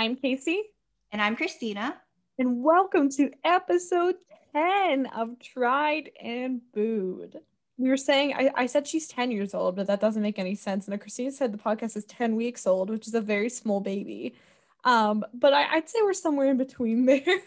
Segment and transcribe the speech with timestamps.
[0.00, 0.62] I'm Casey.
[1.12, 1.94] And I'm Christina.
[2.38, 4.14] And welcome to episode
[4.54, 7.38] 10 of Tried and Booed.
[7.76, 10.54] We were saying, I, I said she's 10 years old, but that doesn't make any
[10.54, 10.88] sense.
[10.88, 14.36] And Christina said the podcast is 10 weeks old, which is a very small baby.
[14.84, 17.20] Um, but I, I'd say we're somewhere in between there.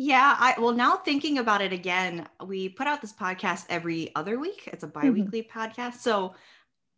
[0.00, 4.38] Yeah, I well now thinking about it again, we put out this podcast every other
[4.38, 4.68] week.
[4.72, 5.08] It's a mm-hmm.
[5.08, 5.58] bi-weekly mm-hmm.
[5.58, 5.96] podcast.
[5.96, 6.36] So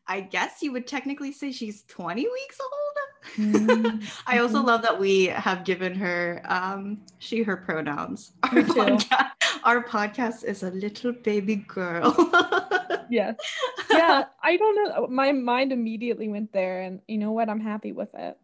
[0.07, 2.90] I guess you would technically say she's 20 weeks old.
[3.37, 4.05] Mm-hmm.
[4.27, 4.67] I also mm-hmm.
[4.67, 8.33] love that we have given her um she her pronouns.
[8.43, 9.31] Our podcast,
[9.65, 12.17] our podcast is a little baby girl.
[13.11, 13.33] yeah.
[13.91, 15.07] Yeah, I don't know.
[15.09, 17.49] My mind immediately went there and you know what?
[17.49, 18.39] I'm happy with it.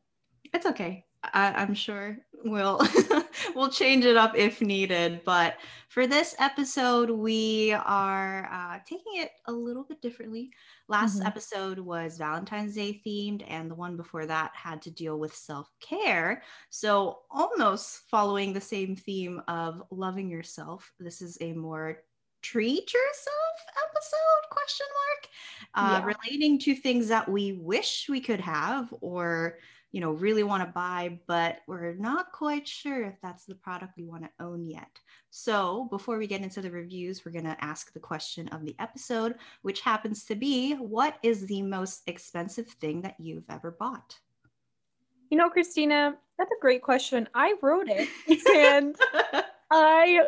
[0.52, 1.05] It's okay.
[1.32, 2.80] I, am sure we'll
[3.54, 5.22] we'll change it up if needed.
[5.24, 5.56] But
[5.88, 10.50] for this episode, we are uh, taking it a little bit differently.
[10.88, 11.26] Last mm-hmm.
[11.26, 15.70] episode was Valentine's Day themed, and the one before that had to deal with self
[15.80, 16.42] care.
[16.70, 20.92] So almost following the same theme of loving yourself.
[20.98, 21.98] This is a more
[22.42, 23.56] treat yourself
[23.88, 25.28] episode question mark
[25.74, 26.14] uh, yeah.
[26.14, 29.58] relating to things that we wish we could have or
[29.96, 33.96] you know really want to buy but we're not quite sure if that's the product
[33.96, 35.00] we want to own yet.
[35.30, 38.76] So before we get into the reviews we're going to ask the question of the
[38.78, 44.18] episode which happens to be what is the most expensive thing that you've ever bought?
[45.30, 47.26] You know christina that's a great question.
[47.34, 48.06] I wrote it
[48.54, 48.94] and
[49.70, 50.20] i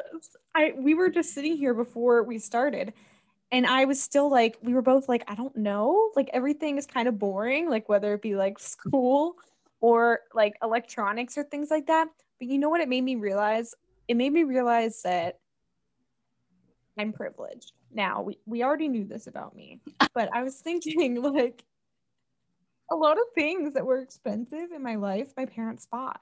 [0.55, 2.95] i we were just sitting here before we started
[3.51, 6.11] and I was still like, we were both like, I don't know.
[6.15, 9.37] Like everything is kind of boring, like whether it be like school
[9.81, 12.09] or like electronics or things like that.
[12.39, 13.75] But you know what it made me realize?
[14.07, 15.39] It made me realize that
[16.99, 17.73] I'm privileged.
[17.93, 19.81] Now, we, we already knew this about me,
[20.15, 21.65] but I was thinking like
[22.91, 26.21] a lot of things that were expensive in my life, my parents bought.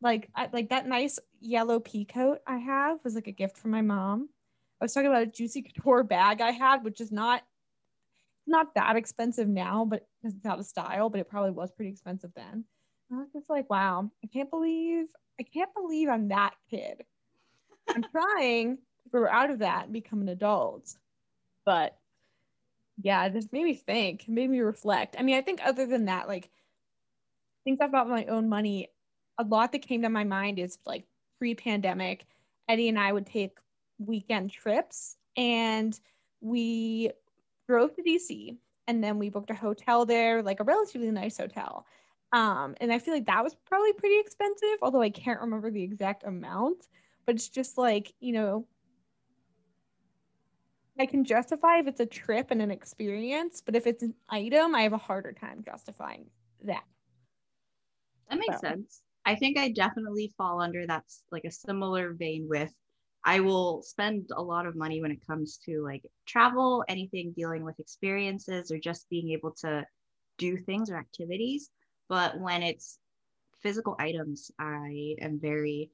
[0.00, 3.70] Like, I, like that nice yellow pea coat I have was like a gift from
[3.70, 4.28] my mom.
[4.80, 7.42] I was talking about a Juicy Couture bag I had, which is not
[8.46, 12.32] not that expensive now, but it's out of style, but it probably was pretty expensive
[12.34, 12.64] then.
[13.12, 15.06] I was just like, wow, I can't believe,
[15.38, 17.04] I can't believe I'm that kid.
[17.88, 20.96] I'm trying to grow out of that and become an adult.
[21.66, 21.96] But
[23.02, 25.16] yeah, it just made me think, made me reflect.
[25.18, 26.50] I mean, I think other than that, like
[27.64, 28.88] things about my own money,
[29.38, 31.04] a lot that came to my mind is like
[31.38, 32.24] pre-pandemic,
[32.68, 33.58] Eddie and I would take
[33.98, 35.98] weekend trips and
[36.40, 37.10] we
[37.68, 38.56] drove to DC
[38.86, 41.86] and then we booked a hotel there, like a relatively nice hotel.
[42.32, 45.82] Um, and I feel like that was probably pretty expensive, although I can't remember the
[45.82, 46.86] exact amount.
[47.26, 48.66] But it's just like, you know,
[50.98, 54.74] I can justify if it's a trip and an experience, but if it's an item,
[54.74, 56.26] I have a harder time justifying
[56.64, 56.84] that.
[58.28, 58.68] That makes so.
[58.68, 59.02] sense.
[59.24, 62.72] I think I definitely fall under that's like a similar vein with
[63.24, 67.64] I will spend a lot of money when it comes to like travel, anything dealing
[67.64, 69.86] with experiences or just being able to
[70.38, 71.70] do things or activities.
[72.12, 72.98] But when it's
[73.62, 75.90] physical items, I am very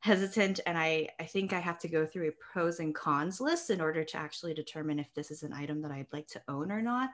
[0.00, 3.68] hesitant and I, I think I have to go through a pros and cons list
[3.68, 6.72] in order to actually determine if this is an item that I'd like to own
[6.72, 7.10] or not.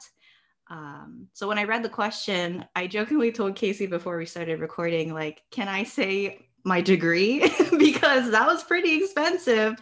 [0.69, 5.13] Um, so when I read the question, I jokingly told Casey before we started recording,
[5.13, 7.41] like, can I say my degree?
[7.79, 9.75] because that was pretty expensive.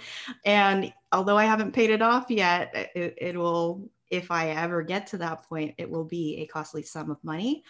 [0.46, 5.06] And although I haven't paid it off yet, it, it will, if I ever get
[5.08, 7.62] to that point, it will be a costly sum of money.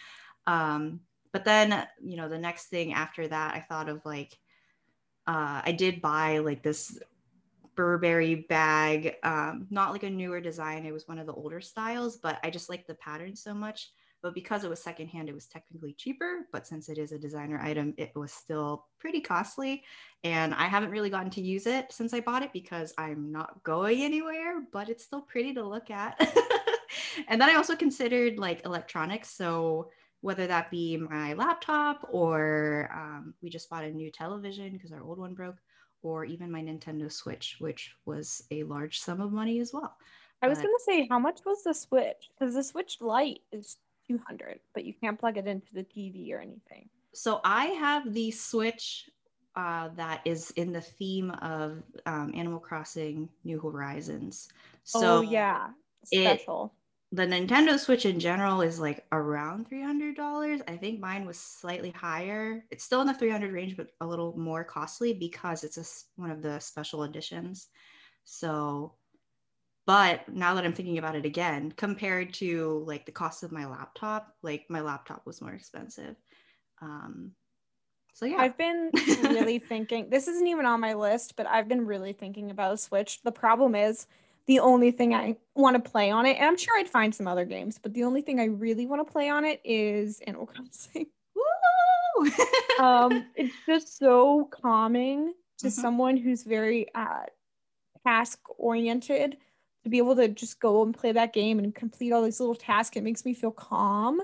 [0.49, 1.01] Um,
[1.31, 4.35] but then, you know, the next thing after that, I thought of like,
[5.27, 6.97] uh, I did buy like this
[7.75, 10.85] Burberry bag, um, not like a newer design.
[10.85, 13.91] It was one of the older styles, but I just liked the pattern so much.
[14.23, 16.47] But because it was secondhand, it was technically cheaper.
[16.51, 19.83] But since it is a designer item, it was still pretty costly.
[20.23, 23.63] And I haven't really gotten to use it since I bought it because I'm not
[23.63, 26.19] going anywhere, but it's still pretty to look at.
[27.29, 29.29] and then I also considered like electronics.
[29.29, 29.89] So
[30.21, 35.01] whether that be my laptop or um, we just bought a new television because our
[35.01, 35.57] old one broke,
[36.01, 39.95] or even my Nintendo Switch, which was a large sum of money as well.
[40.41, 42.29] I was gonna say, how much was the Switch?
[42.37, 43.77] Because the Switch Lite is
[44.07, 46.89] two hundred, but you can't plug it into the TV or anything.
[47.13, 49.09] So I have the Switch
[49.55, 54.47] uh, that is in the theme of um, Animal Crossing: New Horizons.
[54.83, 55.67] So oh yeah,
[56.05, 56.73] special
[57.11, 60.61] the Nintendo Switch in general is like around $300.
[60.67, 62.63] I think mine was slightly higher.
[62.69, 65.85] It's still in the 300 range, but a little more costly because it's a,
[66.21, 67.67] one of the special editions.
[68.25, 68.93] So,
[69.87, 73.65] but now that I'm thinking about it again, compared to like the cost of my
[73.65, 76.15] laptop, like my laptop was more expensive.
[76.79, 77.31] Um,
[78.13, 78.37] So yeah.
[78.37, 78.91] I've been
[79.23, 80.09] really thinking.
[80.09, 83.21] This isn't even on my list, but I've been really thinking about a Switch.
[83.23, 84.05] The problem is
[84.49, 87.27] the only thing I want to play on it, and I'm sure I'd find some
[87.27, 90.47] other games, but the only thing I really want to play on it is Animal
[90.47, 91.05] Crossing.
[91.35, 92.31] Woo!
[92.83, 95.71] um, it's just so calming to Mhm.
[95.71, 97.25] someone who's very uh,
[98.07, 99.37] task oriented
[99.83, 102.55] to be able to just go and play that game and complete all these little
[102.55, 102.97] tasks.
[102.97, 104.19] It makes me feel calm.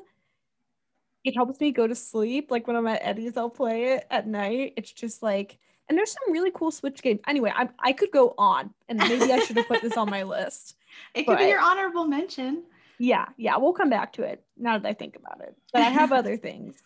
[1.24, 2.52] It helps me go to sleep.
[2.52, 4.74] Like when I'm at Eddie's, I'll play it at night.
[4.78, 7.20] It's just like, and there's some really cool Switch games.
[7.28, 10.24] Anyway, I, I could go on, and maybe I should have put this on my
[10.24, 10.76] list.
[11.14, 12.64] it could be your honorable mention.
[12.98, 15.56] Yeah, yeah, we'll come back to it now that I think about it.
[15.74, 16.76] But I have other things.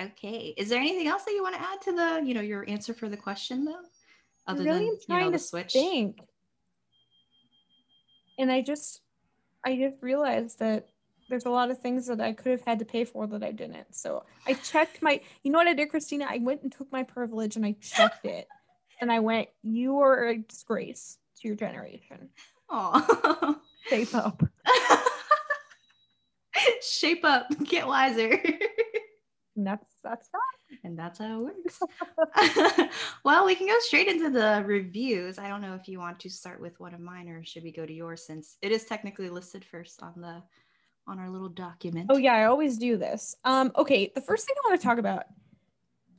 [0.00, 0.54] Okay.
[0.56, 2.94] Is there anything else that you want to add to the, you know, your answer
[2.94, 3.82] for the question though?
[4.46, 5.72] Other really than am you know trying the to switch.
[5.74, 6.20] think.
[8.38, 9.02] And I just
[9.64, 10.88] I just realized that
[11.32, 13.52] there's a lot of things that I could have had to pay for that I
[13.52, 13.94] didn't.
[13.94, 16.26] So I checked my you know what I did, Christina?
[16.28, 18.46] I went and took my privilege and I checked it.
[19.00, 22.28] And I went, You are a disgrace to your generation.
[22.68, 23.56] Aw.
[23.88, 24.42] Shape up.
[26.82, 28.38] Shape up, get wiser.
[29.56, 30.78] And that's that's that.
[30.84, 32.90] and that's how it works.
[33.24, 35.38] well, we can go straight into the reviews.
[35.38, 37.72] I don't know if you want to start with one of mine or should we
[37.72, 40.42] go to yours since it is technically listed first on the
[41.06, 42.06] on our little document.
[42.10, 43.34] Oh yeah, I always do this.
[43.44, 45.24] Um, okay, the first thing I want to talk about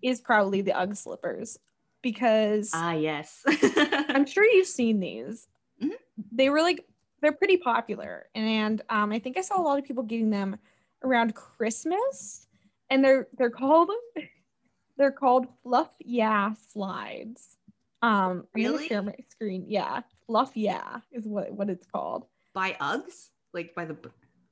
[0.02, 1.58] is probably the UGG slippers
[2.02, 3.42] because Ah, yes.
[3.48, 5.48] I'm sure you've seen these.
[5.82, 5.92] Mhm.
[6.32, 6.86] They were like
[7.22, 10.58] they're pretty popular, and um, I think I saw a lot of people getting them
[11.04, 12.48] around Christmas,
[12.90, 13.90] and they're they're called
[14.98, 17.58] they're called Fluff Yeah slides.
[18.02, 18.90] Um, Really?
[18.90, 19.64] share my screen.
[19.70, 22.26] Yeah, Fluff Yeah is what what it's called.
[22.54, 23.30] by Uggs?
[23.54, 23.98] Like by the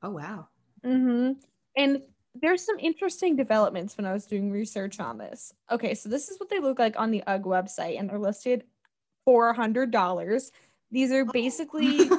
[0.04, 0.48] Oh wow.
[0.86, 1.34] Mm-hmm.
[1.78, 2.02] And
[2.34, 5.54] there's some interesting developments when I was doing research on this.
[5.70, 8.64] Okay, so this is what they look like on the UGG website, and they're listed
[9.26, 10.52] for a hundred dollars.
[10.92, 12.10] These are basically,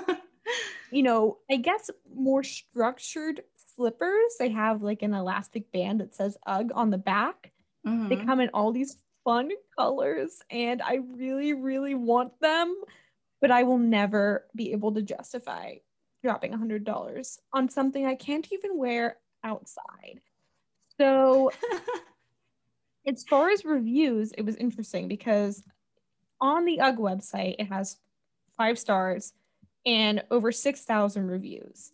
[0.91, 3.43] you know, I guess more structured
[3.75, 4.37] slippers.
[4.39, 7.53] They have like an elastic band that says UGG on the back.
[7.85, 8.27] They Mhm.
[8.27, 12.75] come in all these fun colors, and I really, really want them,
[13.41, 15.77] but I will never be able to justify
[16.23, 20.21] dropping a hundred dollars on something I can't even wear outside.
[20.99, 21.51] So
[23.07, 25.63] as far as reviews, it was interesting because
[26.41, 27.97] on the UGG website, it has
[28.57, 29.33] five stars
[29.85, 31.93] and over 6,000 reviews.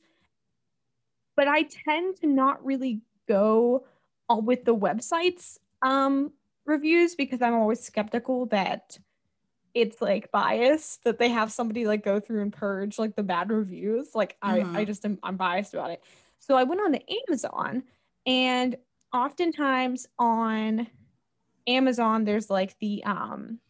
[1.37, 3.87] But I tend to not really go
[4.29, 6.33] all with the website's um,
[6.67, 8.99] reviews because I'm always skeptical that
[9.75, 13.51] it's like biased that they have somebody like go through and purge like the bad
[13.51, 14.15] reviews.
[14.15, 14.87] Like I, I Mhm.
[14.87, 16.03] just am I'm biased about it.
[16.39, 17.85] So I went on to Amazon
[18.27, 18.77] and
[19.13, 20.89] oftentimes on
[21.67, 23.61] Amazon there's like the um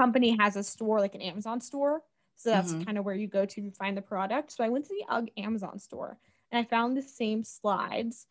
[0.00, 2.02] company has a store like an Amazon store.
[2.36, 2.84] So that's Mhm.
[2.86, 4.52] kind of where you go to find the product.
[4.52, 6.18] So I went to the UGG Amazon store
[6.52, 8.26] and I found the same slides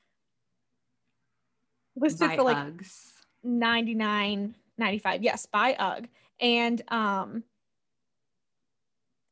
[1.96, 3.14] listed by for like Uggs.
[3.44, 6.08] 99 95 yes by ugg
[6.40, 7.44] and um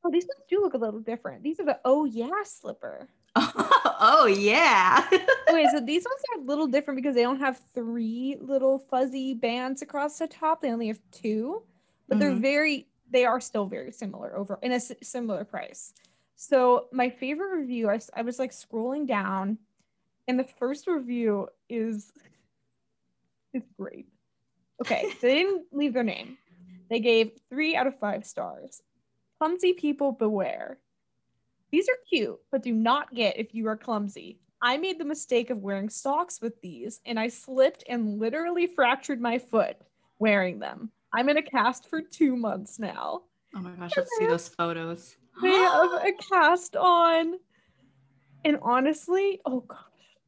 [0.03, 1.43] oh these ones do look a little different.
[1.43, 3.07] These are the oh yeah slipper.
[3.97, 5.07] Oh yeah.
[5.49, 9.33] okay so these ones are a little different because they don't have three little fuzzy
[9.33, 10.61] bands across the top.
[10.61, 11.63] They only have two
[12.07, 12.41] but they're Mhm.
[12.41, 15.93] very they are still very similar over in a s- similar price.
[16.35, 19.57] So my favorite review—I was like scrolling down
[20.27, 22.11] and the first review is
[23.53, 24.07] is great.
[24.81, 26.37] Okay so they didn't leave their name
[26.89, 28.81] they gave three out of five stars
[29.39, 30.77] clumsy people beware
[31.71, 35.49] these are cute but do not get if you are clumsy i made the mistake
[35.49, 39.77] of wearing socks with these and i slipped and literally fractured my foot
[40.19, 43.21] wearing them i'm in a cast for two months now
[43.55, 45.15] oh my gosh, let's see those photos.
[45.41, 47.35] they have a cast on.
[48.43, 49.79] And honestly, oh gosh,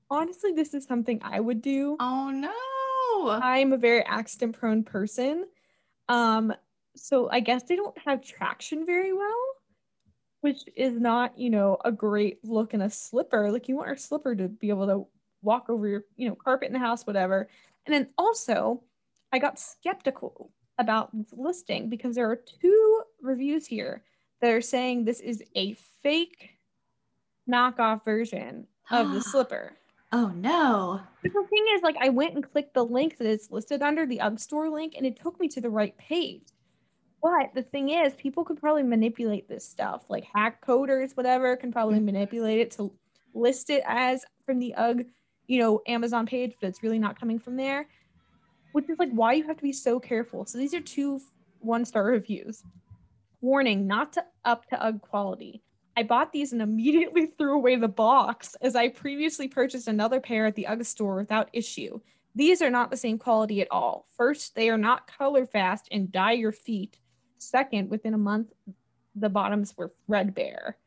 [0.09, 1.97] honestly, this is something I would do.
[1.99, 2.51] oh no.
[3.29, 5.45] I'm a very accident prone person.
[6.09, 6.53] Um,
[6.95, 9.45] so I guess they don't have traction very well,
[10.41, 13.51] which is not, you know, a great look in a slipper.
[13.51, 15.07] Like you want your slipper to be able to
[15.41, 17.47] walk over your, you know, carpet in the house, whatever.
[17.85, 18.83] And then also,
[19.31, 24.03] I got skeptical about this listing because there are two reviews here
[24.41, 25.73] that are saying this is a
[26.03, 26.51] fake
[27.49, 29.73] knockoff version of the slipper.
[30.11, 31.01] Oh no.
[31.23, 34.05] But the thing is, like, I went and clicked the link that it's listed under
[34.05, 36.43] the UGG store link, and it took me to the right page.
[37.21, 41.71] But the thing is, people could probably manipulate this stuff, like hack coders, whatever, can
[41.71, 42.05] probably Mhm.
[42.05, 42.97] manipulate it to
[43.33, 45.07] list it as from the UGG,
[45.47, 47.89] you know, Amazon page, but it's really not coming from there.
[48.73, 50.45] which is like why you have to be so careful.
[50.45, 51.21] So these are two
[51.59, 52.63] one star reviews.
[53.41, 55.63] Warning, not to up to UGG quality.
[55.97, 60.45] I bought these and immediately threw away the box as I previously purchased another pair
[60.45, 61.99] at the UGG store without issue.
[62.35, 64.05] These are not the same quality at all.
[64.15, 66.99] First, they are not color fast and dye your feet.
[67.39, 68.53] Second, within a month,
[69.15, 70.77] the bottoms were threadbare.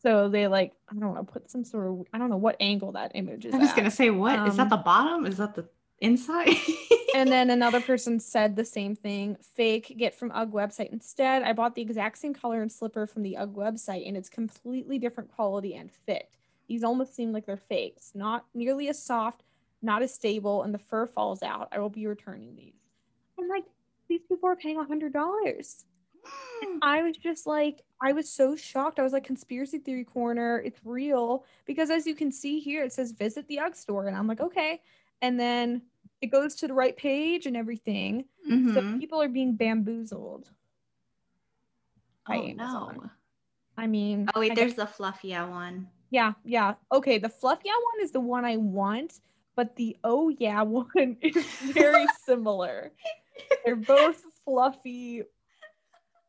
[0.00, 2.92] So they like, I don't know, put some sort of, I don't know what angle
[2.92, 3.52] that image is.
[3.52, 3.76] I was at.
[3.76, 4.62] gonna say, what is that?
[4.62, 5.26] Um, The bottom?
[5.26, 5.68] Is that the
[6.00, 6.56] inside?
[7.14, 11.52] and then another person said the same thing fake get from ugg website instead i
[11.52, 15.30] bought the exact same color and slipper from the ugg website and it's completely different
[15.30, 16.36] quality and fit
[16.68, 19.42] these almost seem like they're fakes not nearly as soft
[19.82, 22.74] not as stable and the fur falls out i will be returning these
[23.38, 23.64] i'm like
[24.08, 25.84] these people are paying a hundred dollars
[26.82, 28.98] I was just like, I was so shocked.
[28.98, 31.44] I was like, conspiracy theory corner, it's real.
[31.66, 34.06] Because as you can see here, it says visit the UGG store.
[34.06, 34.80] And I'm like, okay.
[35.22, 35.82] And then
[36.20, 38.24] it goes to the right page and everything.
[38.48, 38.98] So Mhm.
[39.00, 40.50] people are being bamboozled.
[42.26, 42.96] by Oh Amazon.
[43.02, 43.10] no.
[43.76, 45.88] I mean, Oh wait, I there's guess- the fluffier one.
[46.10, 46.74] yeah, yeah.
[46.92, 49.20] Okay, the fluff yeah one is the one I want,
[49.56, 51.34] but the oh yeah one is
[51.72, 52.92] very similar.
[53.64, 55.22] They're both fluffy,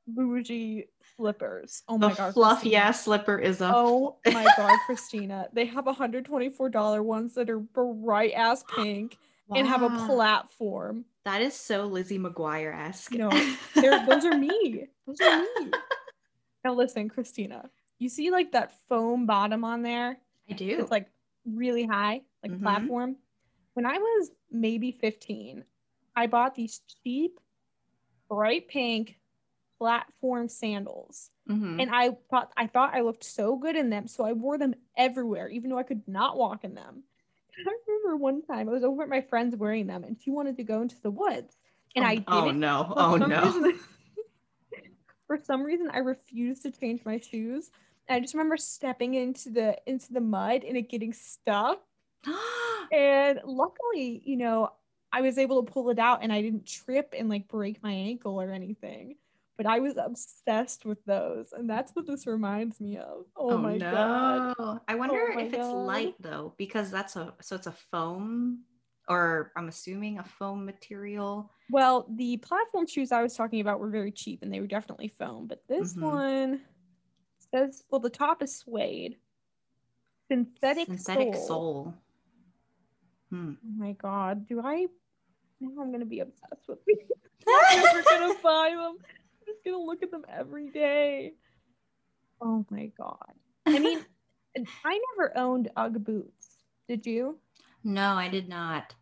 [0.07, 0.86] bougie
[1.21, 1.83] slippers.
[1.87, 2.77] Oh The my god, fluffy Christina.
[2.83, 3.73] ass slipper is a.
[3.75, 5.47] Oh my god, Christina.
[5.53, 9.17] They have $124 ones that are bright ass pink
[9.53, 11.05] and have a platform.
[11.25, 13.11] That is so Lizzie McGuire esque.
[13.13, 13.29] No,
[13.75, 14.87] They're, those are me.
[15.05, 15.71] Those are me.
[16.63, 17.71] Now listen, Christina.
[17.97, 20.17] You see like that foam bottom on there?
[20.47, 20.77] I do.
[20.79, 21.07] It's like
[21.43, 22.61] really high, like Mhm.
[22.61, 23.15] platform.
[23.73, 25.63] When I was maybe 15,
[26.15, 27.39] I bought these cheap,
[28.29, 29.17] bright pink
[29.81, 31.31] platform sandals.
[31.50, 31.81] Mhm.
[31.81, 34.75] and I thought I thought I looked so good in them, so I wore them
[34.95, 37.03] everywhere, even though I could not walk in them.
[37.67, 40.55] I remember one time I was over at my friend's wearing them, and she wanted
[40.57, 41.57] to go into the woods,
[41.95, 42.27] and oh, I didn't.
[42.31, 42.83] oh no!
[42.88, 43.41] for Oh no!
[43.43, 43.79] reason-
[45.27, 47.71] for some reason, I refused to change my shoes.
[48.07, 51.81] And I just remember stepping into the into the mud and it getting stuck.
[52.93, 54.69] And luckily, you know,
[55.13, 57.93] I was able to pull it out and I didn't trip and like break my
[57.93, 59.15] ankle or anything.
[59.61, 61.53] But I was obsessed with those.
[61.53, 63.25] And that's what this reminds me of.
[63.37, 64.55] Oh, my god.
[64.87, 65.73] I wonder Oh if it's God.
[65.75, 68.63] light though, because that's a so it's a foam,
[69.07, 71.51] or I'm assuming a foam material.
[71.69, 75.09] Well, the platform shoes I was talking about were very cheap and they were definitely
[75.09, 75.45] foam.
[75.45, 76.01] But this Mhm.
[76.01, 76.61] one
[77.53, 79.17] says, well, the top is suede.
[80.31, 81.45] Synthetic, synthetic sole.
[81.45, 81.93] sole.
[83.29, 83.51] Hmm.
[83.63, 84.47] Oh my god.
[84.47, 84.87] Do I
[85.59, 86.97] now I'm gonna be obsessed with these.
[87.47, 88.97] I'm never gonna buy them.
[89.51, 91.34] I'm just gonna look at them every day.
[92.41, 93.34] Oh my god.
[93.65, 94.00] I mean,
[94.86, 96.48] I never owned UGG boots.
[96.88, 97.38] Did you?
[97.84, 98.96] No, I did not.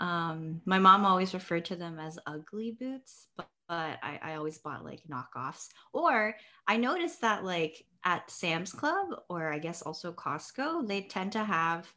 [0.00, 4.58] Um, my mom always referred to them as ugly boots, but, but I, I always
[4.58, 5.68] bought like knockoffs.
[5.92, 6.34] Or
[6.66, 11.44] I noticed that like at Sam's Club or I guess also Costco, they tend to
[11.44, 11.90] have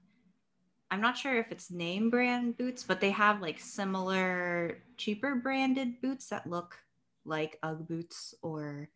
[0.90, 6.00] I'm not sure if it's name brand boots, but they have like similar cheaper branded
[6.02, 6.78] boots that look
[7.28, 8.90] like UGG boots or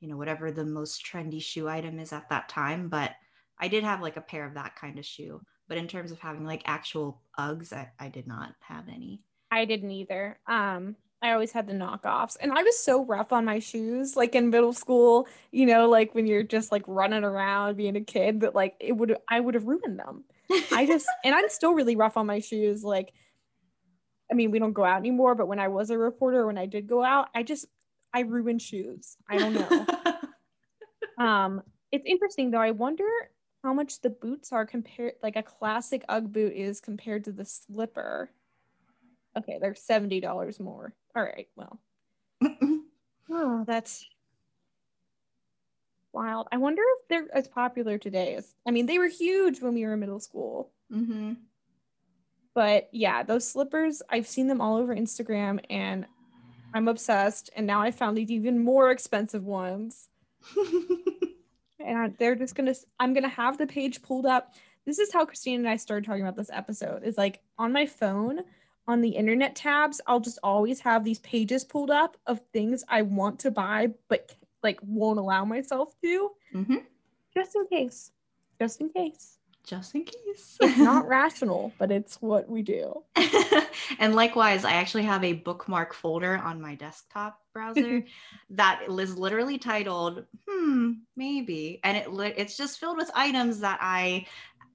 [0.00, 3.12] you know whatever the most trendy shoe item is at that time, but
[3.58, 5.40] I did have like a pair of that kind of shoe.
[5.68, 9.22] But in terms of having like actual Uggs, I, I did not have any.
[9.50, 10.38] I didn't either.
[10.46, 14.34] Um, I always had the knockoffs, and I was so rough on my shoes, like
[14.34, 15.28] in middle school.
[15.52, 18.92] You know, like when you're just like running around being a kid, that like it
[18.92, 20.24] would I would have ruined them.
[20.72, 22.82] I just and I'm still really rough on my shoes.
[22.82, 23.12] Like,
[24.30, 26.66] I mean, we don't go out anymore, but when I was a reporter, when I
[26.66, 27.66] did go out, I just
[28.12, 29.16] I ruined shoes.
[29.28, 29.86] I don't know.
[31.24, 32.58] um, it's interesting though.
[32.58, 33.06] I wonder
[33.62, 37.44] how much the boots are compared, like a classic UGG boot is compared to the
[37.44, 38.30] slipper.
[39.36, 40.92] Okay, they're seventy dollars more.
[41.14, 41.80] All right, well,
[43.30, 44.04] oh, that's
[46.12, 46.48] wild.
[46.52, 48.54] I wonder if they're as popular today as.
[48.66, 50.70] I mean, they were huge when we were in middle school.
[50.90, 51.34] hmm
[52.54, 56.06] But yeah, those slippers, I've seen them all over Instagram and
[56.74, 57.50] I'm obsessed.
[57.54, 60.08] And now I found these even more expensive ones.
[61.82, 64.54] And they're just gonna, I'm gonna have the page pulled up.
[64.86, 67.02] This is how Christine and I started talking about this episode.
[67.04, 68.40] Is like on my phone,
[68.86, 73.02] on the internet tabs, I'll just always have these pages pulled up of things I
[73.02, 76.76] want to buy, but like won't allow myself to, hmm
[77.34, 78.10] just in case.
[78.58, 79.38] Just in case.
[79.70, 80.58] Just in case.
[80.60, 83.04] It's not rational, but it's what we do.
[84.00, 88.04] and likewise, I actually have a bookmark folder on my desktop browser
[88.50, 93.78] that is literally titled "Hmm, maybe," and it li- it's just filled with items that
[93.80, 94.26] I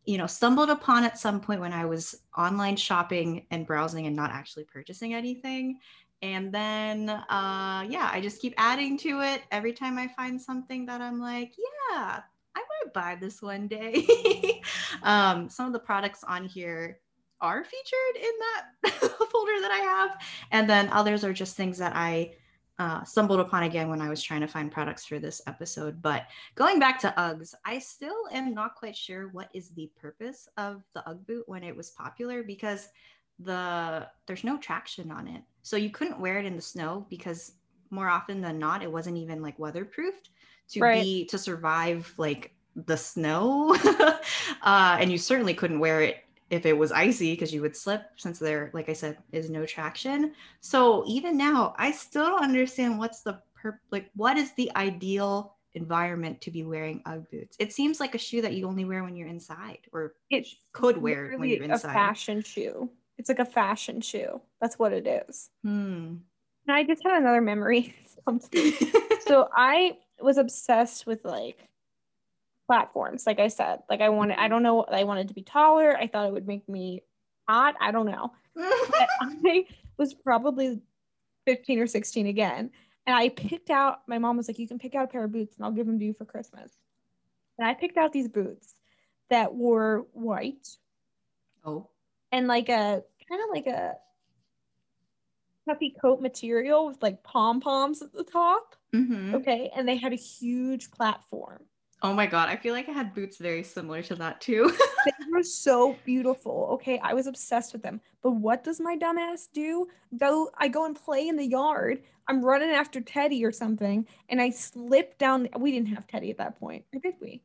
[0.05, 4.15] you know, stumbled upon at some point when I was online shopping and browsing and
[4.15, 5.79] not actually purchasing anything.
[6.21, 10.85] And then, uh, yeah, I just keep adding to it every time I find something
[10.85, 12.21] that I'm like, yeah,
[12.85, 14.61] Might buy this one day.
[15.03, 16.99] um, some of the products on here
[17.41, 18.91] are featured in that
[19.31, 20.21] folder that I have.
[20.51, 22.33] And then others are just things that I
[22.77, 26.01] uh, stumbled upon again when I was trying to find products for this episode.
[26.01, 26.23] But
[26.55, 30.83] going back to Uggs, I still am not quite sure what is the purpose of
[30.93, 32.89] the Ugg boot when it was popular because
[33.39, 35.41] the there's no traction on it.
[35.61, 37.53] So you couldn't wear it in the snow because
[37.89, 40.29] more often than not it wasn't even like weatherproofed
[40.69, 41.03] to right.
[41.03, 43.75] be to survive like the snow.
[44.61, 46.17] uh, and you certainly couldn't wear it
[46.49, 49.65] if it was icy because you would slip since there like i said is no
[49.65, 50.33] traction.
[50.61, 55.55] So even now i still don't understand what's the per like what is the ideal
[55.73, 57.57] environment to be wearing ugg boots?
[57.59, 60.97] It seems like a shoe that you only wear when you're inside or it could
[60.97, 61.89] wear when you're inside.
[61.89, 62.89] a fashion shoe.
[63.17, 64.41] It's like a fashion shoe.
[64.61, 65.49] That's what it is.
[65.63, 66.17] Hmm.
[66.67, 67.95] and i just had another memory.
[69.27, 71.57] So i was obsessed with like
[72.67, 74.51] platforms like i said like i wanted i mm-hmm.
[74.51, 75.95] don't know i wanted to be taller.
[75.95, 77.03] I thought it would make me
[77.47, 77.75] hot.
[77.79, 78.31] I don't know.
[78.57, 79.65] I
[79.97, 80.81] was probably
[81.45, 82.71] 15 or 16 again
[83.05, 85.31] and i picked out my mom was like you can pick out a pair of
[85.31, 86.71] boots and i'll give them to you for christmas.
[87.57, 88.73] And i picked out these boots
[89.29, 90.67] that were white.
[91.63, 91.89] Oh.
[92.31, 93.93] And like a kind of like a
[95.67, 98.75] puffy coat material with like pom poms at the top.
[98.93, 99.35] Mm-hmm.
[99.35, 99.71] okay?
[99.75, 101.61] And they had a huge platform
[102.01, 104.71] Oh my god, I feel like I had boots very similar to that too.
[105.05, 106.69] they were so beautiful.
[106.73, 108.01] Okay, I was obsessed with them.
[108.21, 109.87] But what does my dumbass do?
[110.17, 112.03] Go I go and play in the yard.
[112.27, 115.47] I'm running after Teddy or something, and I slip down.
[115.57, 117.41] We didn't have Teddy at that point, or did we?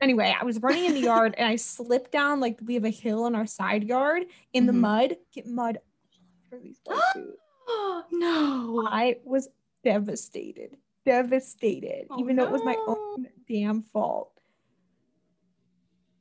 [0.00, 2.90] Anyway, I was running in the yard and I slipped down like we have a
[2.90, 4.66] hill in our side yard in mm-hmm.
[4.66, 5.16] the mud.
[5.32, 5.78] Get mud
[6.50, 7.38] for these boots.
[8.10, 8.86] no.
[8.90, 9.48] I was
[9.82, 14.30] devastated devastated, oh, even though it was my oh, own damn fault.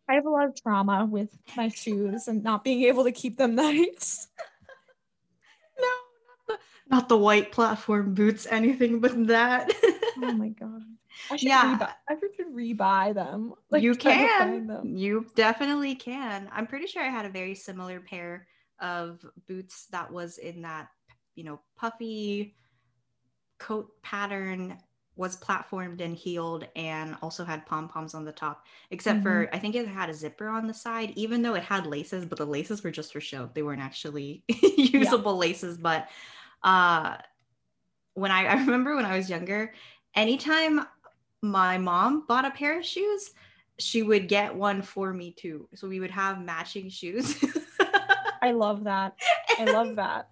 [0.09, 3.37] I have a lot of trauma with my shoes and not being able to keep
[3.37, 4.27] them nice.
[5.79, 6.57] no, not the
[6.89, 9.71] not the white platform boots, anything but that.
[10.17, 10.81] oh my god.
[11.31, 13.53] I should yeah, rebuy, I should rebuy them.
[13.69, 14.67] Like you can.
[14.67, 14.97] Them.
[14.97, 16.49] You definitely can.
[16.51, 18.47] I'm pretty sure I had a very similar pair
[18.79, 20.89] of boots that was in that,
[21.35, 22.55] you know, puffy
[23.63, 24.77] coat pattern
[25.15, 29.27] was platformed and heeled and also had pom poms on the top, except mm-hmm.
[29.27, 32.25] for I think it had a zipper on the side, even though it had laces,
[32.25, 33.49] but the laces were just for show.
[33.53, 34.43] They weren't actually
[34.77, 35.39] usable yeah.
[35.39, 35.77] laces.
[35.77, 36.09] But
[36.63, 37.17] uh,
[38.15, 39.73] when I, I remember when I was younger,
[40.15, 40.81] anytime
[41.41, 43.31] my mom bought a pair of shoes,
[43.79, 45.69] she would get one for me too.
[45.75, 47.43] So we would have matching shoes.
[48.41, 49.15] I love that.
[49.57, 50.29] I love that.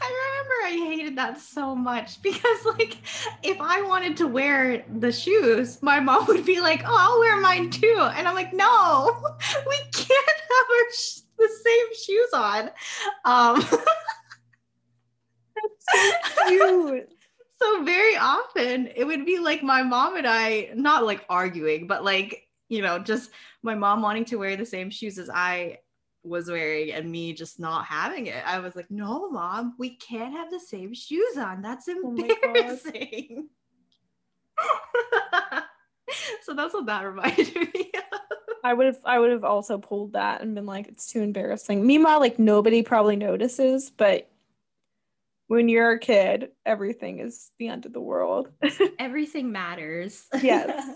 [0.00, 2.96] I remember I hated that so much because, like,
[3.42, 7.40] if I wanted to wear the shoes, my mom would be like, "Oh, I'll wear
[7.40, 9.16] mine too," and I'm like, "No,
[9.68, 12.70] we can't have our sh- the same shoes on."
[13.24, 13.62] Um,
[15.78, 17.08] so cute.
[17.60, 22.04] so very often it would be like my mom and I, not like arguing, but
[22.04, 23.30] like you know, just
[23.62, 25.78] my mom wanting to wear the same shoes as I
[26.28, 28.42] was wearing and me just not having it.
[28.46, 31.62] I was like, no, mom, we can't have the same shoes on.
[31.62, 33.48] That's oh embarrassing.
[34.60, 35.60] Oh
[36.42, 38.20] so that's what that reminded me of.
[38.64, 41.86] I would have I would have also pulled that and been like, it's too embarrassing.
[41.86, 44.28] Meanwhile, like nobody probably notices, but
[45.46, 48.50] when you're a kid, everything is the end of the world.
[48.98, 50.26] everything matters.
[50.42, 50.88] Yes.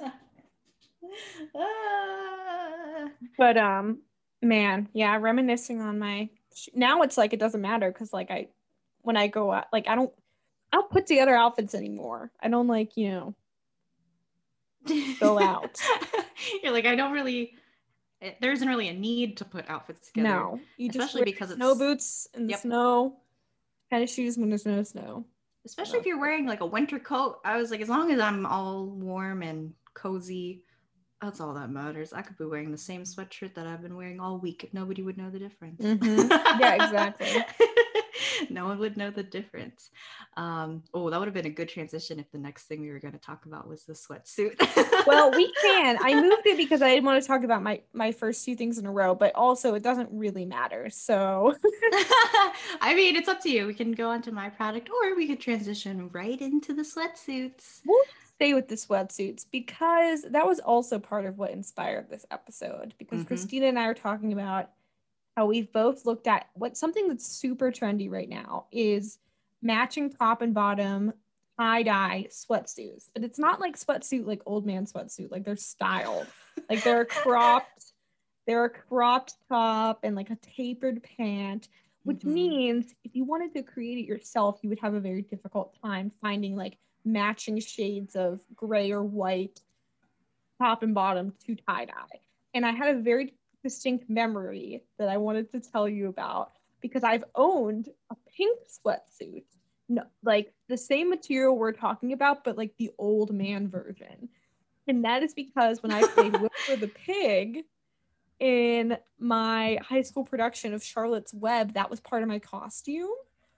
[1.55, 3.09] Ah.
[3.37, 3.99] but um
[4.43, 6.29] man yeah reminiscing on my
[6.75, 8.49] now it's like it doesn't matter because like i
[9.03, 10.13] when i go out like i don't
[10.73, 12.31] i don't put together outfits anymore.
[12.41, 13.35] I don't like you know
[15.21, 15.79] go out.
[16.63, 17.55] You're like i don't really
[18.21, 20.29] eh, there isn't really a need to put outfits together.
[20.29, 22.61] No you especially because it's snow boots in the yep.
[22.61, 23.17] snow
[23.91, 25.25] kind of shoes when there's no snow.
[25.65, 26.01] Especially oh.
[26.01, 28.87] if you're wearing like a winter coat i was like as long as i'm all
[28.87, 30.63] warm and cozy
[31.23, 32.13] that's all that matters.
[32.13, 34.69] I could be wearing the same sweatshirt that I've been wearing all week.
[34.73, 35.81] Nobody would know the difference.
[35.81, 36.61] Mm-hmm.
[36.61, 37.45] Yeah, exactly.
[38.51, 39.91] no one would know the difference.
[40.37, 42.99] Um, oh, that would have been a good transition if the next thing we were
[42.99, 45.07] going to talk about was the sweatsuit.
[45.07, 45.97] well, we can.
[46.01, 48.79] I moved it because I didn't want to talk about my my first two things
[48.79, 50.91] in a row, but also it doesn't really matter.
[50.91, 51.55] So,
[52.81, 53.67] I mean, it's up to you.
[53.67, 57.81] We can go on to my product, or we could transition right into the sweatsuits.
[57.87, 58.05] We'll
[58.43, 62.93] stay with the sweatsuits because that was also part of what inspired this episode.
[62.99, 63.27] Because Mhm.
[63.29, 64.71] Christina and I are talking about
[65.37, 69.19] how we've both looked at what something that's super trendy right now is
[69.63, 71.13] matching top and bottom
[71.57, 73.11] tie dye sweatsuits.
[73.15, 75.31] But it's not like sweatsuit like old man sweatsuit.
[75.31, 76.27] Like they're styled.
[76.69, 77.93] like they're cropped.
[78.49, 81.69] They're a cropped top and like a tapered pant
[82.05, 82.33] which Mhm.
[82.33, 86.11] means if you wanted to create it yourself, you would have a very difficult time
[86.21, 89.61] finding like matching shades of gray or white
[90.59, 92.21] top and bottom to tie dye.
[92.55, 97.05] And I had a very distinct memory that I wanted to tell you about because
[97.05, 99.45] I've owned a pink sweatsuit,
[99.89, 104.29] no, like the same material we're talking about, but like the old man version.
[104.89, 107.65] And that is because when I played Wilbur the Pig,
[108.43, 113.09] in my high school production of Charlotte's Web, that was part of my costume.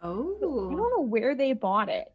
[0.02, 0.36] Oh.
[0.70, 2.12] I don't know where they bought it.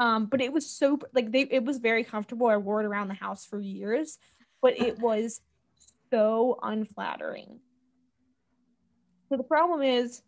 [0.00, 2.46] Um, but it was so like they it was very comfortable.
[2.46, 4.18] I wore it around the house for years,
[4.62, 5.42] but it was
[6.10, 7.60] so unflattering.
[9.28, 10.22] So the problem is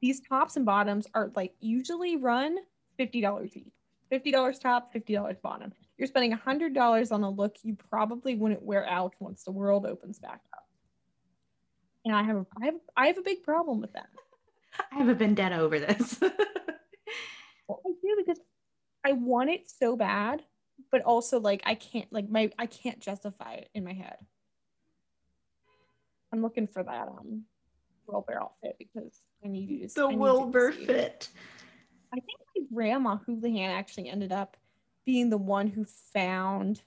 [0.00, 2.58] these tops and bottoms are like usually run
[3.00, 3.72] $50 each.
[4.12, 5.72] $50 top, $50 bottom.
[5.98, 10.20] You're spending $100 on a look you probably wouldn't wear out once the world opens
[10.20, 10.64] back up.
[12.04, 14.06] And I have a, I have I have a big problem with that.
[14.92, 16.20] I have a vendetta over this.
[17.68, 18.38] Well, I do because
[19.06, 20.42] I want it so bad,
[20.90, 24.16] but also like I can't like my I can't justify it in my head.
[26.32, 27.44] I'm looking for that um
[28.08, 30.86] Wilbur outfit because I need you to see the I need you to Wilbur it.
[30.86, 31.28] fit.
[32.12, 34.56] I think my grandma Houlihan actually ended up
[35.04, 36.82] being the one who found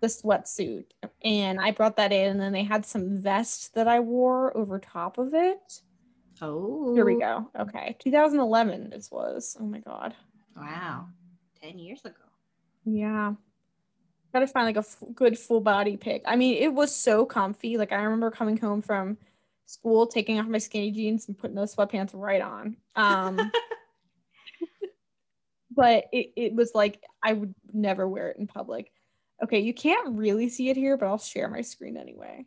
[0.00, 0.86] the sweatsuit,
[1.22, 4.78] and I brought that in, and then they had some vest that I wore over
[4.78, 5.82] top of it.
[6.40, 6.94] Oh.
[6.94, 7.50] Here we go.
[7.58, 9.58] Okay, 2011 this was.
[9.60, 10.14] Oh my god.
[10.60, 11.06] Wow.
[11.62, 12.14] 10 years ago.
[12.84, 13.34] Yeah.
[14.32, 16.22] Gotta find like a f- good full body pic.
[16.26, 17.76] I mean, it was so comfy.
[17.76, 19.18] Like I remember coming home from
[19.66, 22.76] school, taking off my skinny jeans and putting those sweatpants right on.
[22.94, 23.50] Um,
[25.70, 28.92] but it, it was like I would never wear it in public.
[29.42, 32.44] Okay, you can't really see it here, but I'll share my screen anyway.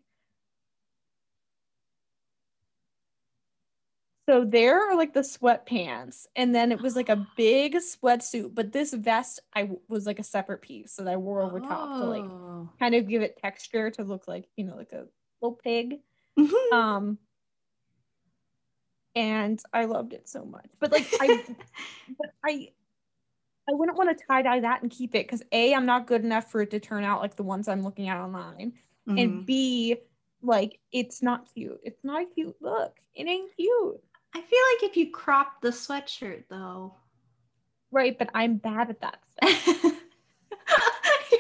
[4.30, 8.72] So there are like the sweatpants, and then it was like a big sweatsuit, but
[8.72, 12.32] this vest I was like a separate piece that I wore over top to like
[12.32, 12.70] Oh.
[12.80, 15.08] kind of give it texture to look like you know like a
[15.42, 16.00] little pig.
[16.72, 17.20] Um,
[19.16, 21.30] and I loved it so much, but like I,
[22.08, 22.70] but I,
[23.70, 26.24] I wouldn't want to tie dye that and keep it because a I'm not good
[26.24, 28.74] enough for it to turn out like the ones I'm looking at online,
[29.08, 29.18] Mhm.
[29.20, 29.98] and b
[30.42, 31.80] like it's not cute.
[31.84, 33.00] It's not a cute look.
[33.16, 34.04] It ain't cute.
[34.36, 36.96] I feel like if you crop the sweatshirt though.
[37.92, 39.94] Right, but I'm bad at that stuff.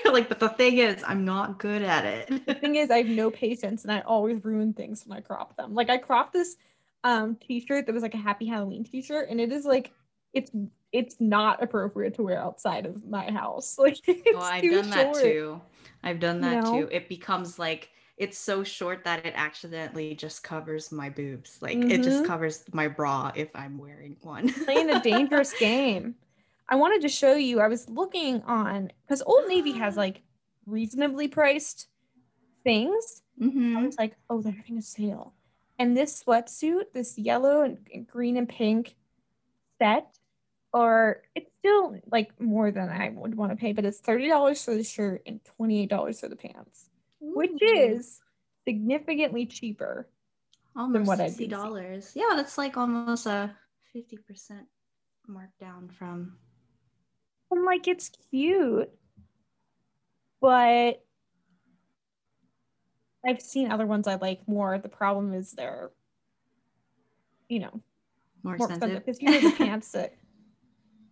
[0.03, 2.45] You're like, but the thing is, I'm not good at it.
[2.45, 5.55] the thing is, I have no patience and I always ruin things when I crop
[5.55, 5.73] them.
[5.73, 6.55] Like I cropped this
[7.03, 9.91] um t-shirt that was like a happy Halloween t-shirt, and it is like
[10.33, 10.51] it's
[10.91, 13.77] it's not appropriate to wear outside of my house.
[13.83, 15.61] Like it's oh, I've done that too.
[16.03, 16.71] I've done that know?
[16.71, 16.89] too.
[16.91, 21.61] It becomes like it's so short that it accidentally just covers my boobs.
[21.61, 22.27] Like it just Mhm.
[22.27, 24.49] covers my bra if I'm wearing one.
[24.53, 26.15] Playing a dangerous game.
[26.69, 27.59] I wanted to show you.
[27.59, 30.21] I was looking on because Old Navy has like
[30.65, 31.87] reasonably priced
[32.63, 33.23] things.
[33.41, 33.85] I Mhm.
[33.87, 35.33] was like, oh, they're having a sale.
[35.79, 38.95] And this sweatsuit, this yellow and and green and pink
[39.81, 40.19] set,
[40.71, 44.75] or it's still like more than I would want to pay, but it's $30 for
[44.75, 46.89] the shirt and $28 for the pants,
[47.33, 48.19] which is
[48.67, 50.07] significantly cheaper.
[50.75, 51.61] almost what I'd sixty be seeing.
[51.61, 52.11] dollars.
[52.15, 53.55] Yeah, that's like almost a
[53.91, 54.65] fifty percent
[55.29, 56.37] markdown from.
[57.51, 58.89] I'm like, it's cute,
[60.41, 61.03] but
[63.25, 64.77] I've seen other ones I like more.
[64.79, 65.91] The problem is they're,
[67.47, 67.81] you know,
[68.43, 69.05] More more expensive expensive.
[69.05, 70.15] because you know the pants that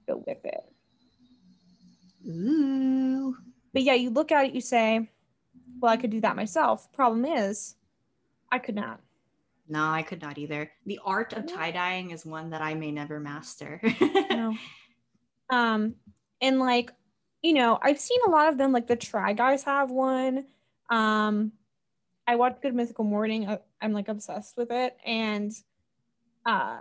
[0.07, 0.63] go with it.
[2.27, 3.37] Ooh.
[3.73, 5.09] But yeah, you look at it, you say,
[5.81, 6.91] well, I could do that myself.
[6.93, 7.75] Problem is,
[8.51, 9.01] I could not.
[9.67, 10.71] No, I could not either.
[10.85, 13.81] The art of tie dyeing is one that I may never master.
[14.31, 14.55] No.
[15.53, 15.95] Um,
[16.39, 16.91] and like,
[17.41, 20.45] you know, I've seen a lot of them, like the Try Guys have one.
[20.89, 21.51] Um,
[22.25, 23.49] I watch Good Mythical Morning.
[23.49, 24.95] I, I'm like obsessed with it.
[25.05, 25.51] And
[26.45, 26.79] uh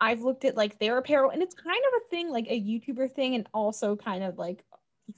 [0.00, 3.12] I've looked at like their apparel, and it's kind of a thing, like a YouTuber
[3.12, 4.64] thing, and also kind of like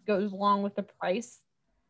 [0.06, 1.38] goes along with the price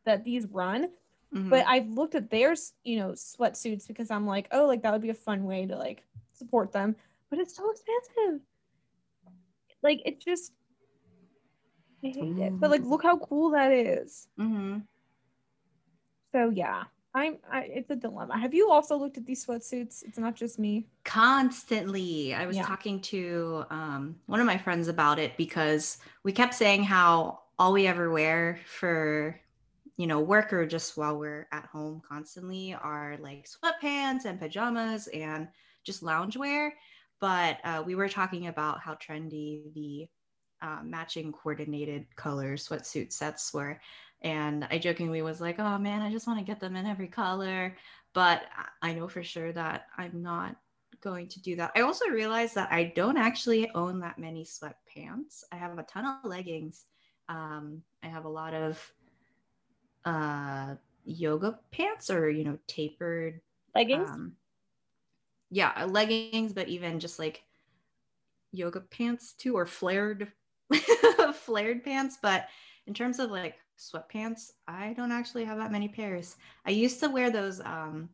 [0.06, 0.88] that these run.
[1.34, 1.50] Mhm.
[1.50, 5.02] but I've looked at their, you know, sweatsuits because I'm like, oh, like that would
[5.02, 6.94] be a fun way to like support them.
[7.30, 8.40] But it's so expensive.
[9.82, 10.52] Like it's just
[12.04, 12.58] I hate it.
[12.60, 14.28] But like, look how cool that is.
[14.38, 14.78] Mm-hmm.
[16.32, 17.38] So yeah, I'm.
[17.50, 18.38] I, it's a dilemma.
[18.38, 20.04] Have you also looked at these sweatsuits?
[20.04, 20.86] It's not just me.
[21.04, 22.34] Constantly.
[22.34, 22.62] I was Yeah.
[22.66, 27.72] talking to um, one of my friends about it because we kept saying how all
[27.72, 29.40] we ever wear for,
[29.96, 35.08] you know, work or just while we're at home constantly are like sweatpants and pajamas
[35.08, 35.48] and
[35.84, 36.70] just loungewear.
[37.20, 40.06] But uh, we were talking about how trendy the
[40.60, 43.80] uh, matching coordinated color sweatsuit sets were.
[44.22, 47.08] And I jokingly was like, oh man, I just want to get them in every
[47.08, 47.76] color.
[48.12, 48.42] But
[48.82, 50.56] I- know for sure that I'm not
[51.02, 51.72] going to do that.
[51.76, 55.44] I also realized that I don't actually own that many sweatpants.
[55.52, 56.86] I have a ton of leggings.
[57.28, 58.80] Um, I have a lot of
[60.06, 63.40] uh, yoga pants or, you know, tapered
[63.74, 64.08] Leggings.
[64.08, 64.32] um,
[65.50, 67.42] yeah, uh, leggings, but even just like
[68.52, 70.32] yoga pants too, or flared,
[71.34, 72.18] flared pants.
[72.20, 72.48] But
[72.86, 76.36] in terms of like sweatpants, I don't actually have that many pairs.
[76.64, 77.60] I used to wear those.
[77.60, 78.08] Um,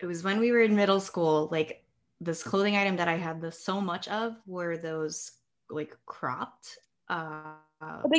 [0.00, 1.48] it was when we were in middle school.
[1.50, 1.84] Like
[2.20, 5.32] this clothing item that I had the so much of were those
[5.70, 6.78] like cropped.
[7.08, 7.54] Uh,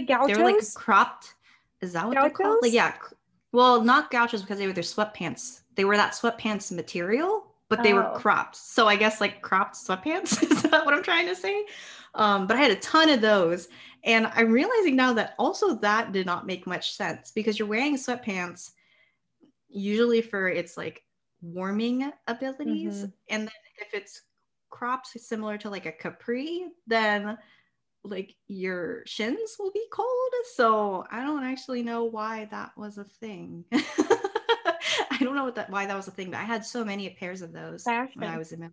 [0.08, 0.28] gauchos?
[0.28, 1.34] they were like cropped.
[1.82, 2.60] Is that what they're called?
[2.62, 2.94] Like yeah.
[3.52, 5.62] Well, not gauchos because they were their sweatpants.
[5.76, 8.18] They were that sweatpants material, but they were Oh.
[8.18, 8.56] cropped.
[8.56, 10.42] So I guess like cropped sweatpants.
[10.52, 11.66] Is that what I'm trying to say?
[12.16, 13.68] Um, but I had a ton of those,
[14.04, 17.96] and I'm realizing now that also that did not make much sense because you're wearing
[17.96, 18.72] sweatpants
[19.70, 21.04] usually for its like
[21.42, 23.14] warming abilities, Mhm.
[23.30, 24.24] and then if it's
[24.70, 27.38] cropped similar to like a capri, then
[28.08, 30.08] like your shins will be cold.
[30.56, 33.66] So I don't actually know why that was a thing.
[33.74, 37.10] I don't know what that why that was a thing, but I had so many
[37.10, 38.72] pairs of those when I was in.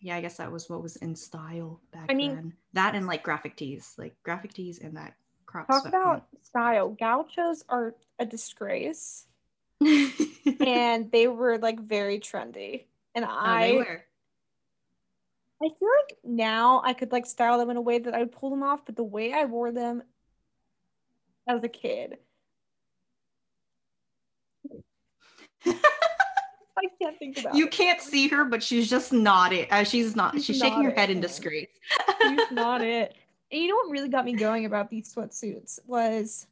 [0.00, 2.52] Yeah, I guess that was what was in style back I mean- then.
[2.74, 5.14] That and like graphic tees, like graphic tees and that
[5.46, 6.88] crop Talk about style.
[6.90, 9.26] Gauchos are a disgrace,
[9.80, 12.84] and they were like very trendy.
[13.14, 14.04] And oh, I, they were.
[15.64, 18.32] I feel like now I could like style them in a way that I would
[18.32, 20.02] pull them off, but the way I wore them
[21.48, 22.18] as a kid,
[25.66, 27.70] I can't think about You it.
[27.70, 29.66] can't see her, but she's just nodding.
[29.70, 30.34] Uh, she's not.
[30.34, 31.68] She's She's, shaking her head in disgrace.
[32.20, 33.14] It's not it.
[33.52, 36.46] And you know what really got me going about these sweatsuits was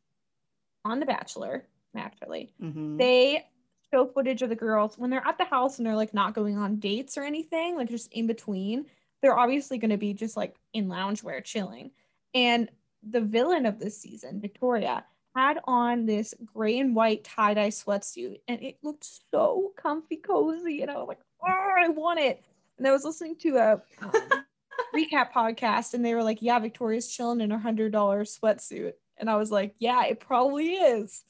[0.84, 2.52] on The Bachelor, naturally.
[2.62, 2.98] Mhm.
[2.98, 3.44] They
[3.92, 6.56] show footage of the girls when they're at the house and they're like not going
[6.56, 8.86] on dates or anything, like just in between.
[9.22, 11.92] They're obviously going to be just like in loungewear chilling.
[12.34, 12.68] And
[13.08, 15.04] the villain of this season, Victoria,
[15.34, 20.82] had on this gray and white tie dye sweatsuit and it looked so comfy, cozy.
[20.82, 22.42] And I was like, oh, I want it.
[22.78, 24.12] And I was listening to a um,
[24.94, 28.92] recap podcast and they were like, yeah, Victoria's chilling in a $100 sweatsuit.
[29.16, 31.22] And I was like, yeah, it probably is.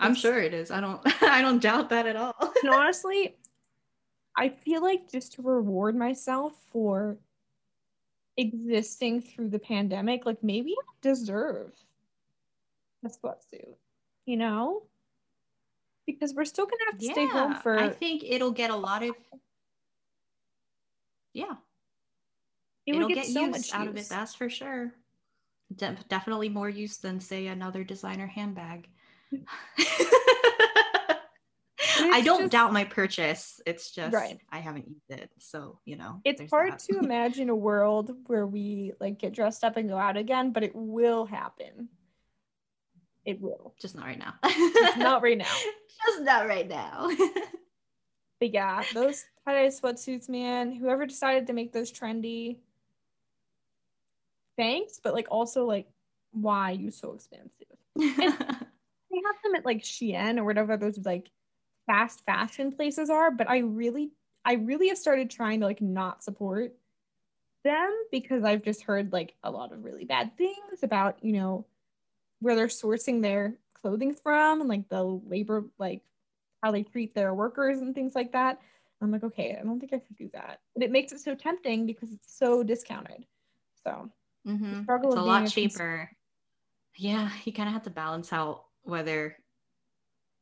[0.00, 0.70] I'm sure it is.
[0.70, 1.00] I don't.
[1.22, 2.34] I don't doubt that at all.
[2.40, 3.36] and honestly,
[4.36, 7.16] I feel like just to reward myself for
[8.36, 11.72] existing through the pandemic, like maybe I deserve
[13.04, 13.76] a sweatsuit,
[14.26, 14.82] you know?
[16.06, 18.76] Because we're still gonna have to stay home Yeah, for I think it'll get a
[18.76, 19.14] lot of.
[21.32, 21.54] Yeah,
[22.86, 24.00] it it'll would get, get so use much out of it.
[24.00, 24.08] use.
[24.08, 24.92] That's for sure.
[25.74, 28.88] De- definitely more use than say another designer handbag.
[31.98, 33.60] I don't just- doubt my purchase.
[33.66, 34.40] It's just Right.
[34.50, 36.20] I haven't used it, so you know.
[36.24, 36.78] It's hard that.
[36.80, 40.62] to imagine a world where we like get dressed up and go out again, but
[40.62, 41.88] it will happen.
[43.24, 43.74] It will.
[43.80, 44.34] just not right now.
[44.96, 45.44] Not right now.
[46.06, 47.10] Just not right now.
[48.38, 50.70] But yeah, those tie-dye sweatsuits, man.
[50.72, 52.58] Whoever decided to make those trendy,
[54.58, 55.00] thanks.
[55.02, 55.88] But like, also like,
[56.32, 57.50] why you so expensive?
[57.96, 58.04] They
[59.24, 61.30] have them at like Shein or whatever those like
[61.86, 63.30] fast fashion places are.
[63.30, 64.12] But I really,
[64.44, 66.74] I really have started trying to like not support
[67.64, 71.66] them because I've just heard like a lot of really bad things about you know
[72.40, 76.02] where they're sourcing their clothing from and like the labor like
[76.62, 78.60] how they treat their workers and things like that.
[79.02, 80.60] I'm like, okay, I don't think I should do that.
[80.74, 83.26] But it makes it so tempting because it's so discounted.
[83.84, 84.10] So
[84.46, 84.82] Mhm.
[84.84, 86.10] struggle It's a lot a cons- cheaper.
[86.96, 89.36] Yeah, you kind of have to balance out whether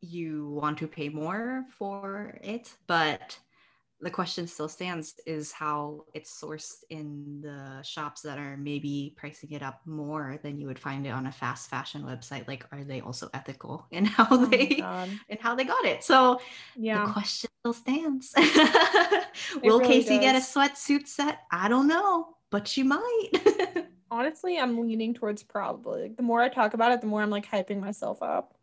[0.05, 3.39] you want to pay more for it, but
[4.01, 9.51] the question still stands is how it's sourced in the shops that are maybe pricing
[9.53, 12.47] it up more than you would find it on a fast fashion website.
[12.47, 14.85] Like, are they also ethical in how Oh they
[15.29, 16.05] and how they got it?
[16.05, 16.41] So
[16.77, 17.07] Yeah.
[17.07, 18.35] the question still stands.
[19.63, 20.45] Will really Casey get a does.
[20.45, 21.41] sweatsuit set?
[21.51, 22.37] I don't know.
[22.51, 23.31] but she might.
[24.11, 26.09] Honestly, I'm leaning towards probably.
[26.17, 28.55] The more I talk about it, the more I'm like hyping myself up.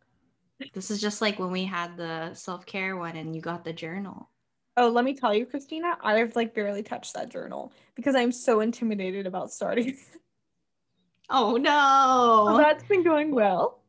[0.72, 3.72] This is just like when we had the self care one and you got the
[3.72, 4.30] journal.
[4.76, 8.60] Oh, let me tell you, Christina, I've like barely touched that journal because I'm so
[8.60, 9.96] intimidated about starting.
[11.30, 12.46] Oh no.
[12.50, 13.82] so that's been going well.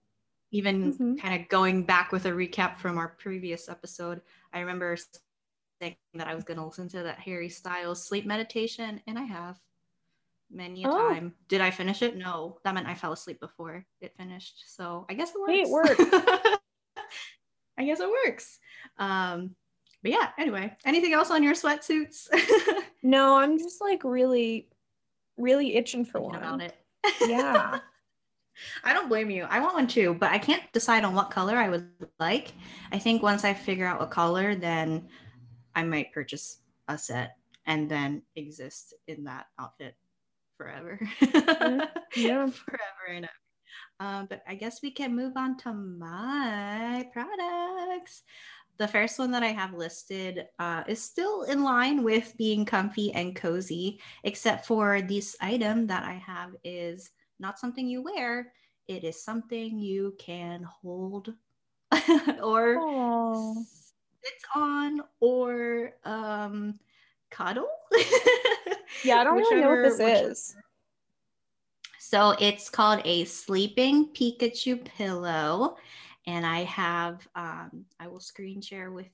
[0.51, 1.19] Even Mhm.
[1.19, 4.21] kind of going back with a recap from our previous episode,
[4.53, 4.95] I remember
[5.81, 9.23] saying that I was going to listen to that Harry Styles sleep meditation, and I
[9.23, 9.59] have
[10.49, 11.09] many a Oh.
[11.09, 11.33] time.
[11.49, 12.15] Did I finish it?
[12.15, 14.63] No, that meant I fell asleep before it finished.
[14.67, 15.51] So I guess it works.
[15.51, 16.59] Hey, it works.
[17.77, 18.59] I guess it works.
[18.97, 19.55] Um,
[20.01, 22.27] but yeah, anyway, anything else on your sweatsuits?
[23.05, 24.69] No, I'm just like really,
[25.37, 26.37] really itching for Thinking one.
[26.37, 26.75] about it.
[27.27, 27.79] Yeah.
[28.83, 29.43] I don't blame you.
[29.49, 32.53] I want one too, but I can't decide on what color I would like.
[32.93, 35.09] I think once I figure out what color, then
[35.75, 39.95] I might purchase a set and then exist in that outfit
[40.55, 40.97] forever.
[42.15, 42.47] yeah.
[42.47, 43.42] Forever and ever.
[43.99, 48.23] Um, but I guess we can move on to my products.
[48.77, 53.13] The first one that I have listed uh, is still in line with being comfy
[53.13, 58.51] and cozy, except for this item that I have is not something you wear.
[58.87, 61.33] It is something you can hold
[62.41, 63.63] or Oh.
[64.23, 66.79] sit on or um,
[67.29, 67.67] cuddle.
[69.03, 70.55] Yeah, I don't really know what this whichever- is.
[72.13, 75.77] So it's called a sleeping Pikachu pillow.
[76.27, 79.07] And I have, um, I will screen share with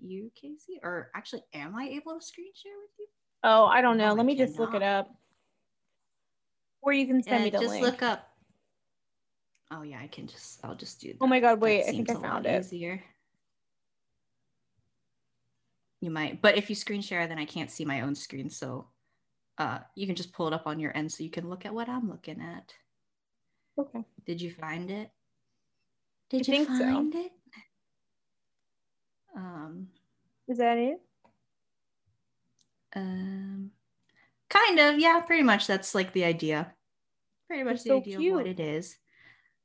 [0.00, 0.80] you, Casey.
[0.82, 3.06] Or actually, am I able to screen share with you?
[3.44, 4.12] Oh, I don't No, know.
[4.12, 5.14] I Let me just look it up.
[6.80, 7.70] Or you can send Uh, me the link.
[7.70, 7.92] just link.
[7.92, 8.30] look up.
[9.70, 10.64] Oh yeah, I can just.
[10.64, 11.08] I'll just do.
[11.08, 11.18] That.
[11.20, 12.60] Oh my God, wait, I think I found it.
[12.60, 13.04] Easier.
[16.00, 18.48] You might, but if you screen share, then I can't see my own screen.
[18.48, 18.86] So,
[19.58, 21.74] uh, you can just pull it up on your end so you can look at
[21.74, 22.72] what I'm looking at.
[23.78, 24.04] Okay.
[24.26, 25.10] Did you find it?
[26.30, 26.84] Did I you think so.
[26.84, 27.32] find it?
[29.36, 29.88] Um,
[30.48, 31.00] Is that it?
[32.96, 33.70] um,
[34.48, 35.66] kind of, yeah, pretty much.
[35.66, 36.72] That's like the idea.
[37.46, 38.96] Pretty much It's the so idea of what it is.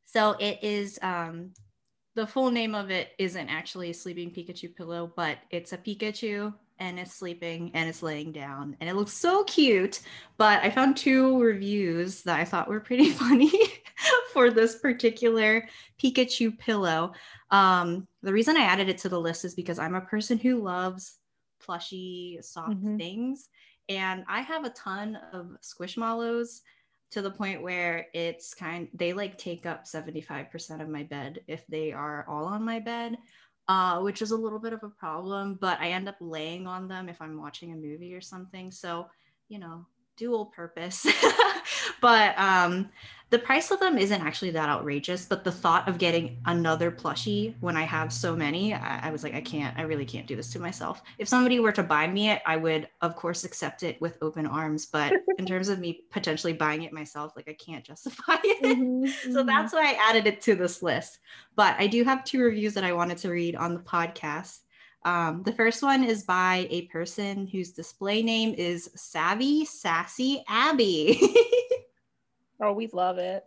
[0.05, 0.99] So it is.
[1.01, 1.53] Um,
[2.15, 6.53] the full name of it isn't actually a sleeping Pikachu pillow, but it's a Pikachu
[6.83, 10.01] and it's sleeping and it's laying down and it looks so cute.
[10.37, 13.51] But I found two reviews that I thought were pretty funny
[14.33, 15.67] for this particular
[16.01, 17.13] Pikachu pillow.
[17.51, 20.61] Um, the reason I added it to the list is because I'm a person who
[20.61, 21.15] loves
[21.61, 22.97] plushy, soft Mhm.
[22.97, 23.47] things.
[23.87, 26.59] And I have a ton of squishmallows
[27.11, 31.65] to the point where it's kind they like take up 75% of my bed if
[31.67, 33.17] they are all on my bed
[33.67, 36.87] uh, which is a little bit of a problem but i end up laying on
[36.87, 38.71] them if i'm watching a movie or something.
[38.71, 39.07] So
[39.49, 39.85] you know
[40.17, 41.05] dual purpose
[42.01, 42.89] but um
[43.29, 47.55] the price of them isn't actually that outrageous but the thought of getting another plushie
[47.61, 50.35] when i have so many I, I was like i can't i really can't do
[50.35, 53.83] this to myself if somebody were to buy me it i would of course accept
[53.83, 57.53] it with open arms but in terms of me potentially buying it myself like i
[57.53, 59.47] can't justify it Mhm, so mhm.
[59.47, 61.19] that's why I added it to this list.
[61.55, 64.59] But I do have two reviews that I wanted to read on the podcast.
[65.05, 71.19] Um, the first one is by a person whose display name is Savvy Sassy Abby.
[72.61, 73.43] Oh, we love it.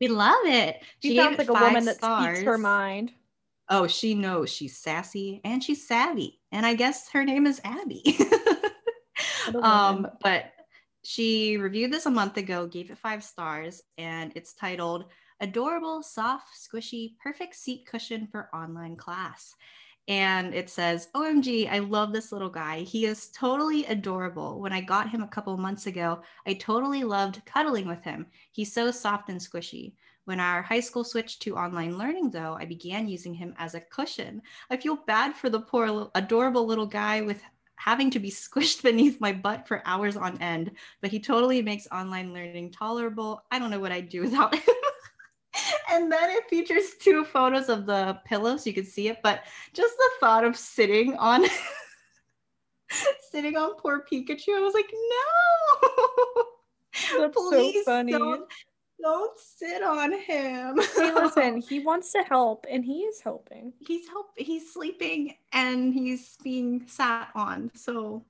[0.00, 0.80] we love it.
[1.02, 3.12] She, gave sounds like a woman that speaks her mind.
[3.68, 6.40] Oh, she knows she's sassy and she's savvy.
[6.50, 8.18] And I guess her name is Abby.
[9.62, 10.52] Um, but
[11.02, 15.04] she reviewed this a month ago, gave it five stars, and it's titled
[15.40, 19.54] Adorable, Soft, Squishy, Perfect Seat Cushion for Online Class.
[20.06, 22.80] And it says, OMG, I love this little guy.
[22.80, 24.60] He is totally adorable.
[24.60, 28.26] When I got him a couple months ago, I totally loved cuddling with him.
[28.52, 29.94] He's so soft and squishy.
[30.26, 33.80] When our high school switched to online learning, though, I began using him as a
[33.80, 34.42] cushion.
[34.70, 37.42] I feel bad for the poor, adorable little guy with
[37.76, 41.86] having to be squished beneath my butt for hours on end, but he totally makes
[41.92, 43.42] online learning tolerable.
[43.50, 44.74] I don't know what I'd do without him.
[45.90, 49.44] and then it features two photos of the pillow so you can see it, but
[49.72, 51.44] just the thought of sitting on
[53.30, 56.44] sitting on poor Pikachu, I was like, no.
[57.18, 58.12] That's so Please funny.
[58.12, 58.44] Don't,
[59.02, 60.78] don't sit on him.
[60.96, 63.72] Hey, listen, he wants to help and he is helping.
[63.80, 68.24] he's help he's sleeping and he's being sat on so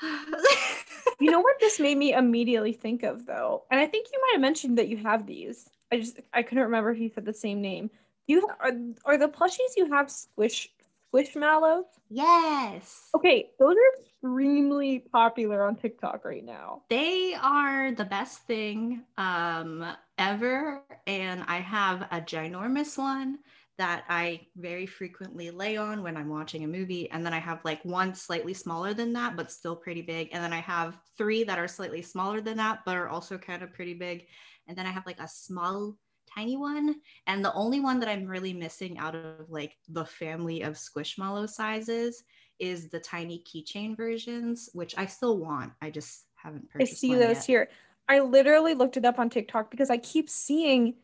[1.20, 3.64] You know what this made me immediately think of though?
[3.70, 5.68] And I think you might have mentioned that you have these.
[5.92, 7.90] I just I couldn't remember if you said the same name.
[8.26, 8.72] You are
[9.04, 10.68] are the plushies you have squish
[11.12, 11.84] Squishmallows?
[12.10, 13.08] Yes.
[13.14, 16.82] Okay, those are extremely popular on TikTok right now.
[16.90, 19.84] They are the best thing um,
[20.18, 20.82] ever.
[21.06, 23.38] And I have a ginormous one
[23.78, 27.08] that I very frequently lay on when I'm watching a movie.
[27.10, 30.30] And then I have like one slightly smaller than that, but still pretty big.
[30.32, 33.62] And then I have three that are slightly smaller than that, but are also kind
[33.62, 34.26] of pretty big.
[34.68, 35.96] And then I have like a small,
[36.32, 36.96] tiny one.
[37.26, 41.48] And the only one that I'm really missing out of like the family of Squishmallow
[41.48, 42.22] sizes
[42.58, 45.72] is the tiny keychain versions, which I still want.
[45.80, 46.92] I just haven't purchased.
[46.92, 47.46] I see those yet.
[47.46, 47.68] here.
[48.08, 50.94] I literally looked it up on TikTok because I keep seeing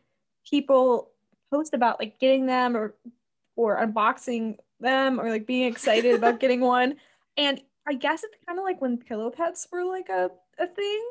[0.49, 1.11] people
[1.51, 2.95] post about like getting them or
[3.55, 6.95] or unboxing them or like being excited about getting one.
[7.37, 11.03] And I guess it's kind of like when pillow pets were like a, a thing.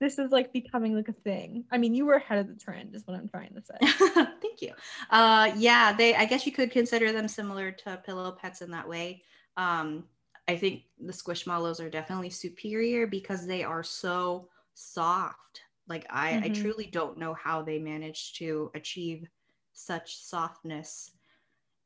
[0.00, 1.64] This is like becoming like a thing.
[1.70, 4.14] I mean, you were ahead of the trend, is what I'm trying to say.
[4.40, 4.72] Thank you.
[5.10, 6.14] Uh, yeah, they.
[6.14, 9.22] I guess you could consider them similar to pillow pets in that way.
[9.58, 10.04] Um,
[10.48, 15.60] I think the squishmallows are definitely superior because they are so soft.
[15.86, 16.44] Like I, mm-hmm.
[16.44, 19.28] I truly don't know how they managed to achieve
[19.74, 21.10] such softness,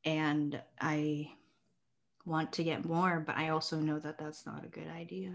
[0.05, 1.31] and I
[2.27, 5.33] want to get more, but I also know that that's not a good idea.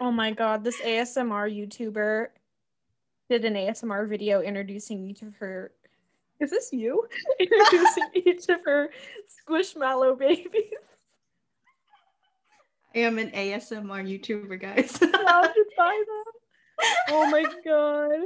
[0.00, 2.26] oh my god, this ASMR YouTuber
[3.30, 5.72] did an ASMR video introducing each of her.
[6.40, 7.06] Is this you?
[7.40, 8.90] introducing each of her
[9.48, 10.50] squishmallow babies.
[12.94, 14.98] I am an ASMR YouTuber, guys.
[17.08, 18.20] oh my god.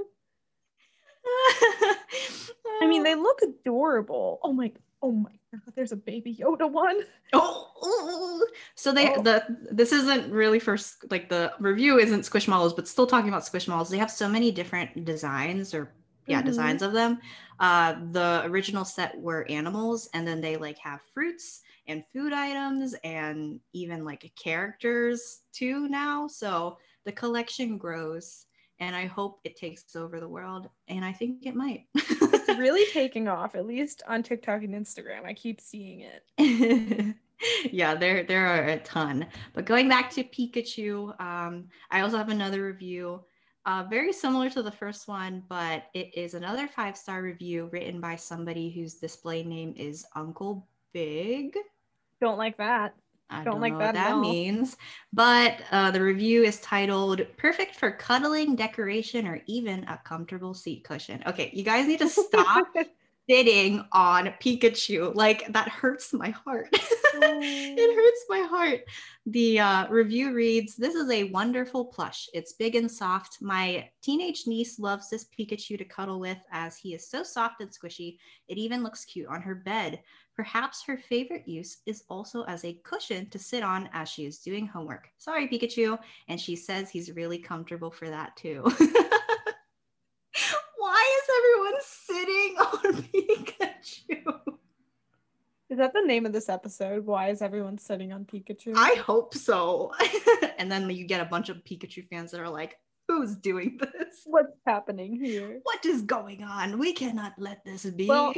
[2.82, 4.40] I mean, they look adorable.
[4.42, 4.72] Oh my,
[5.02, 7.00] oh my god, there's a baby Yoda one.
[7.32, 8.44] Oh,
[8.74, 9.22] so they oh.
[9.22, 10.76] the this isn't really for
[11.10, 13.90] like the review isn't Squishmallows, but still talking about Squishmallows.
[13.90, 15.92] They have so many different designs or
[16.26, 16.46] yeah, mm-hmm.
[16.46, 17.18] designs of them.
[17.60, 22.94] Uh, the original set were animals, and then they like have fruits and food items
[23.02, 26.28] and even like characters too now.
[26.28, 28.46] So the collection grows
[28.80, 30.68] and I hope it takes over the world.
[30.88, 31.86] And I think it might.
[31.94, 35.24] it's really taking off, at least on TikTok and Instagram.
[35.24, 36.00] I keep seeing
[36.36, 37.14] it.
[37.72, 39.26] yeah, there there are a ton.
[39.52, 43.22] But going back to Pikachu, um, I also have another review.
[43.66, 48.00] Uh, very similar to the first one, but it is another five star review written
[48.00, 51.56] by somebody whose display name is Uncle Big.
[52.20, 52.94] Don't like that.
[53.30, 53.94] I don't, don't like that.
[53.94, 54.76] that means,
[55.12, 60.84] but uh, the review is titled "Perfect for cuddling, decoration, or even a comfortable seat
[60.84, 62.66] cushion." Okay, you guys need to stop
[63.28, 65.14] sitting on Pikachu.
[65.14, 66.68] Like that hurts my heart.
[66.72, 68.80] it hurts my heart.
[69.26, 72.28] The uh, review reads This is a wonderful plush.
[72.32, 73.38] It's big and soft.
[73.42, 77.70] My teenage niece loves this Pikachu to cuddle with as he is so soft and
[77.70, 78.16] squishy.
[78.48, 80.00] It even looks cute on her bed.
[80.38, 84.38] Perhaps her favorite use is also as a cushion to sit on as she is
[84.38, 85.08] doing homework.
[85.18, 85.98] Sorry, Pikachu.
[86.28, 88.62] And she says he's really comfortable for that too.
[90.78, 94.58] Why is everyone sitting on Pikachu?
[95.70, 97.04] Is that the name of this episode?
[97.04, 98.74] Why is everyone sitting on Pikachu?
[98.76, 99.90] I hope so.
[100.58, 102.78] and then you get a bunch of Pikachu fans that are like,
[103.08, 104.20] who's doing this?
[104.24, 105.58] What's happening here?
[105.64, 106.78] What is going on?
[106.78, 108.06] We cannot let this be.
[108.06, 108.32] Well,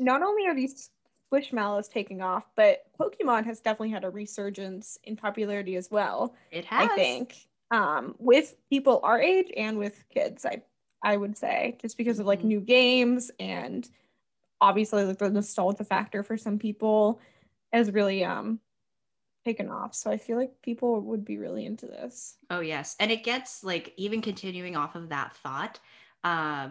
[0.00, 0.90] not only are these
[1.32, 6.34] Squishmallows taking off, but Pokemon has definitely had a resurgence in popularity as well.
[6.50, 6.90] It has.
[6.90, 7.46] I think.
[7.70, 10.44] Um, with people our age and with kids.
[10.44, 10.62] I
[11.02, 12.48] I would say, just because of like mm-hmm.
[12.48, 13.88] new games and
[14.60, 17.20] obviously like the nostalgia factor for some people
[17.72, 18.60] has really um
[19.44, 19.94] taken off.
[19.94, 22.36] So I feel like people would be really into this.
[22.50, 22.94] Oh yes.
[23.00, 25.80] And it gets like even continuing off of that thought,
[26.22, 26.68] uh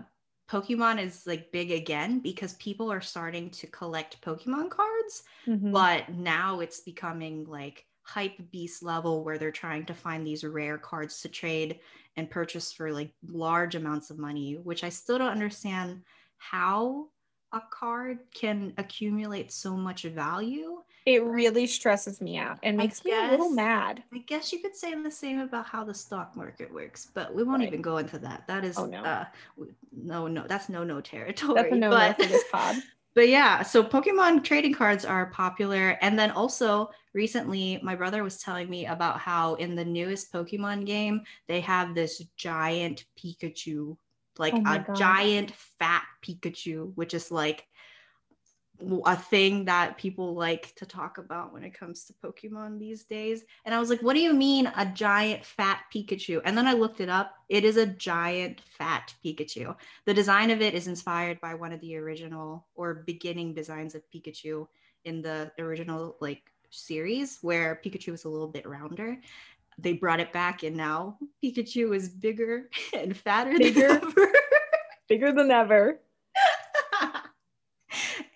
[0.52, 5.72] Pokemon is like big again because people are starting to collect Pokemon cards, mm-hmm.
[5.72, 10.78] but now it's becoming like hype beast level where they're trying to find these rare
[10.78, 11.80] cards to trade
[12.18, 16.02] and purchase for like large amounts of money, which I still don't understand
[16.38, 17.08] how
[17.54, 20.82] a card can accumulate so much value.
[21.06, 24.04] It really stresses me out and makes guess, me a little mad.
[24.14, 27.43] I guess you could say the same about how the stock market works, but we
[27.43, 27.68] won't right.
[27.68, 28.45] even go into that.
[28.47, 29.04] That is oh, no.
[29.04, 29.26] Uh,
[29.91, 31.56] no, no, that's no no territory.
[31.56, 32.76] That's a no but, no for this pod.
[33.14, 35.97] But yeah, so Pokemon trading cards are popular.
[36.02, 40.86] And then also recently, my brother was telling me about how in the newest Pokemon
[40.86, 43.97] game, they have this giant Pikachu
[44.38, 44.95] like oh a God.
[44.95, 47.66] giant fat Pikachu, which is like
[49.05, 53.43] a thing that people like to talk about when it comes to Pokemon these days.
[53.65, 56.41] And I was like, what do you mean a giant fat Pikachu?
[56.45, 57.36] And then I looked it up.
[57.49, 59.75] It is a giant fat Pikachu.
[60.05, 64.03] The design of it is inspired by one of the original or beginning designs of
[64.13, 64.67] Pikachu
[65.05, 69.17] in the original like series where Pikachu was a little bit rounder.
[69.77, 74.32] They brought it back and now Pikachu is bigger and fatter bigger, than ever.
[75.07, 75.99] bigger than ever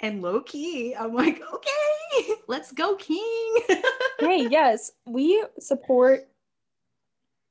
[0.06, 3.58] and low key, I'm like, okay, let's go, King.
[4.20, 6.28] hey, yes, we support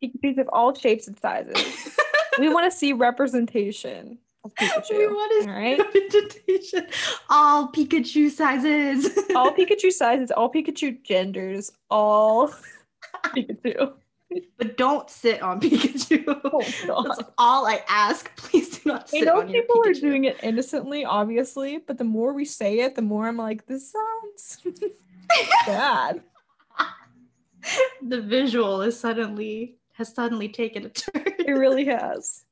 [0.03, 1.97] Pikachus of all shapes and sizes.
[2.39, 4.99] we want to see representation of Pikachu.
[4.99, 5.79] We want to all right?
[5.79, 6.87] representation.
[7.29, 9.19] All Pikachu sizes.
[9.35, 12.55] all Pikachu sizes, all Pikachu genders, all
[13.27, 13.95] Pikachu
[14.59, 16.24] but don't sit on Pikachu.
[16.45, 18.35] Oh, That's all I ask.
[18.37, 19.49] Please do not sit on Pikachu.
[19.49, 23.03] I know people are doing it innocently, obviously, but the more we say it, the
[23.03, 24.59] more I'm like, this sounds
[25.66, 26.22] bad.
[28.03, 31.22] the visual is suddenly has suddenly taken a turn.
[31.39, 32.45] It really has.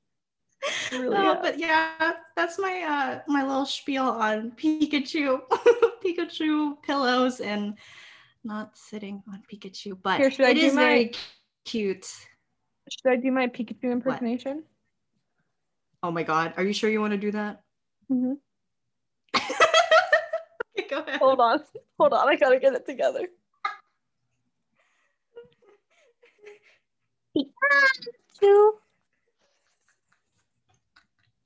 [0.93, 1.39] It really has.
[1.43, 5.41] but yeah, that's my uh my little spiel on Pikachu,
[6.05, 7.77] Pikachu pillows, and
[8.45, 9.99] not sitting on Pikachu.
[10.01, 11.13] But Here, it is my- very
[11.65, 12.07] cute.
[12.91, 14.57] Should I do my Pikachu impersonation?
[14.57, 14.65] What?
[16.05, 16.55] Oh my god.
[16.57, 17.63] Are you sure you want to do that?
[18.11, 18.33] Mm-hmm.
[20.79, 21.21] okay, go ahead.
[21.21, 21.61] Hold on.
[21.99, 22.29] Hold on.
[22.29, 23.27] I gotta get it together.
[27.37, 28.71] Pikachu.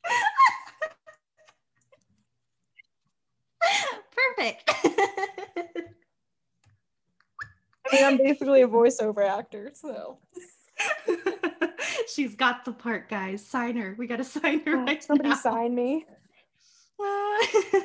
[4.36, 4.70] Perfect.
[7.92, 10.18] I mean, I'm basically a voiceover actor, so.
[12.12, 13.46] She's got the part, guys.
[13.46, 13.94] Sign her.
[13.98, 15.34] We gotta sign her right Somebody now.
[15.36, 16.06] sign me.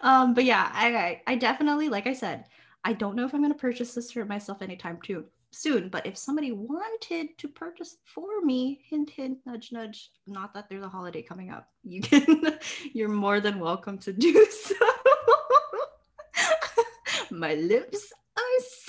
[0.00, 2.44] um, but yeah, I, I, I definitely, like I said,
[2.84, 5.88] I don't know if I'm gonna purchase this for myself anytime too soon.
[5.88, 10.10] But if somebody wanted to purchase for me, hint, hint, nudge, nudge.
[10.26, 11.68] Not that there's a holiday coming up.
[11.82, 12.58] You can.
[12.92, 14.74] you're more than welcome to do so.
[17.30, 18.12] My lips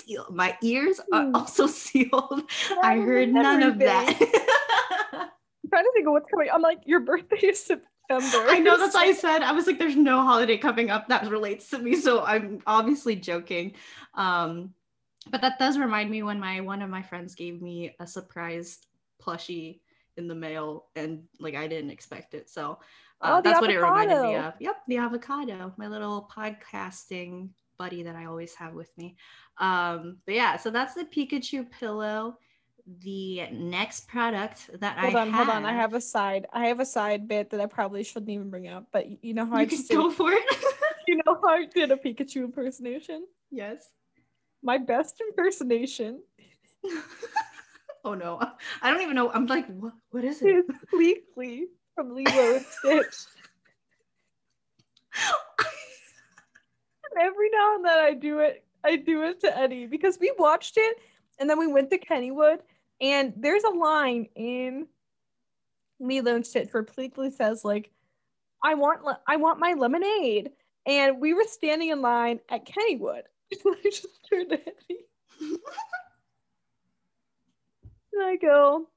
[0.05, 0.35] sealed.
[0.35, 1.35] My ears are hmm.
[1.35, 2.43] also sealed.
[2.81, 4.17] I heard none of that.
[5.13, 6.49] I'm trying to think of what's coming.
[6.53, 7.85] I'm like, your birthday is September.
[8.09, 11.29] I know that's why I said I was like, there's no holiday coming up that
[11.29, 11.95] relates to me.
[11.95, 13.73] So I'm obviously joking.
[14.13, 14.73] Um,
[15.31, 18.79] but that does remind me when my one of my friends gave me a surprise
[19.21, 19.79] plushie
[20.17, 22.49] in the mail and like I didn't expect it.
[22.49, 22.79] So
[23.21, 23.61] uh, oh, that's avocado.
[23.61, 24.53] what it reminded me of.
[24.59, 29.15] Yep, the avocado, my little podcasting buddy that I always have with me.
[29.59, 32.37] Um, but yeah, so that's the Pikachu pillow.
[32.99, 35.65] The next product that I hold I on, have, hold on.
[35.65, 36.45] I have a side.
[36.53, 38.87] I have a side bit that I probably shouldn't even bring up.
[38.91, 40.43] But you know how you I can go for it.
[41.07, 43.25] you know how I did a Pikachu impersonation?
[43.49, 43.89] Yes.
[44.61, 46.21] My best impersonation.
[48.05, 48.39] oh no,
[48.81, 49.31] I don't even know.
[49.31, 49.93] I'm like, what?
[50.11, 50.65] What is it?
[50.69, 51.63] It's Pleakley
[51.95, 53.15] from Lilo and Stitch.
[57.19, 58.63] Every now and then I do it.
[58.83, 60.97] I do it to Eddie because we watched it
[61.39, 62.59] and then we went to Kennywood
[63.01, 64.87] and there's a line in
[65.99, 67.91] and Stitch where Pleakley says like,
[68.63, 70.51] "I want le- I want my lemonade,"
[70.85, 73.23] and we were standing in line at Kennywood.
[73.53, 75.05] I just turned to Eddie
[78.13, 78.89] and I go,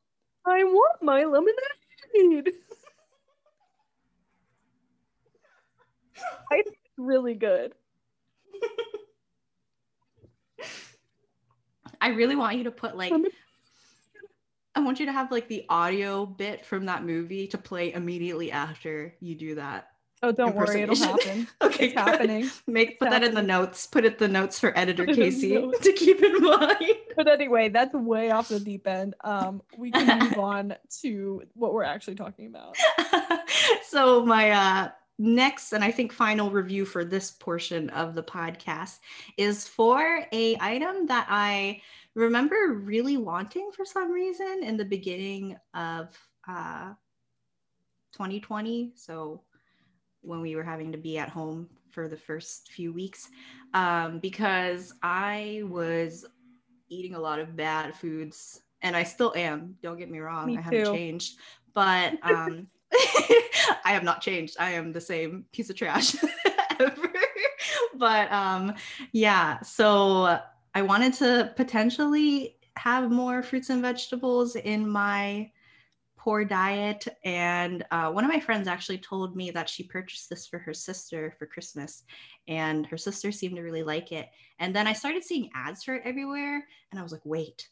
[0.44, 2.52] "I want my lemonade."
[6.50, 7.74] I think it's really good.
[12.00, 13.12] I really want you to put like
[14.74, 18.52] I want you to have like the audio bit from that movie to play immediately
[18.52, 19.88] after you do that.
[20.22, 21.46] Oh, don't worry, it'll happen.
[21.62, 22.50] okay, it's happening.
[22.66, 23.20] Make it's put happening.
[23.22, 23.86] that in the notes.
[23.86, 26.76] Put it the notes for editor Casey to keep in mind.
[27.16, 29.16] But anyway, that's way off the deep end.
[29.24, 32.76] Um, we can move on to what we're actually talking about.
[33.82, 34.88] so my uh
[35.18, 39.00] next and i think final review for this portion of the podcast
[39.36, 41.80] is for a item that i
[42.14, 46.16] remember really wanting for some reason in the beginning of
[46.48, 46.92] uh,
[48.12, 49.42] 2020 so
[50.20, 53.28] when we were having to be at home for the first few weeks
[53.74, 56.24] um, because i was
[56.88, 60.56] eating a lot of bad foods and i still am don't get me wrong me
[60.56, 61.38] i haven't changed
[61.74, 62.68] but um,
[63.84, 64.56] I have not changed.
[64.58, 66.16] I am the same piece of trash
[66.80, 67.12] ever.
[67.96, 68.74] but um,
[69.12, 70.38] yeah, so
[70.74, 75.50] I wanted to potentially have more fruits and vegetables in my
[76.16, 77.06] poor diet.
[77.24, 80.74] And uh, one of my friends actually told me that she purchased this for her
[80.74, 82.04] sister for Christmas,
[82.46, 84.28] and her sister seemed to really like it.
[84.58, 87.68] And then I started seeing ads for it everywhere, and I was like, wait,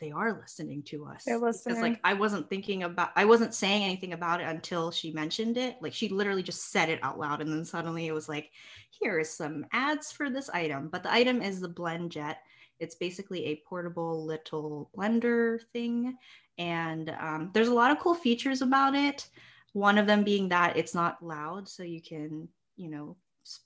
[0.00, 1.24] they are listening to us.
[1.24, 1.76] They're listening.
[1.76, 5.56] Because like I wasn't thinking about, I wasn't saying anything about it until she mentioned
[5.56, 5.76] it.
[5.80, 8.50] Like she literally just said it out loud, and then suddenly it was like,
[8.90, 10.88] here is some ads for this item.
[10.88, 12.38] But the item is the Blend Jet.
[12.80, 16.16] It's basically a portable little blender thing
[16.58, 19.28] and um, there's a lot of cool features about it.
[19.72, 23.16] One of them being that it's not loud, so you can, you know,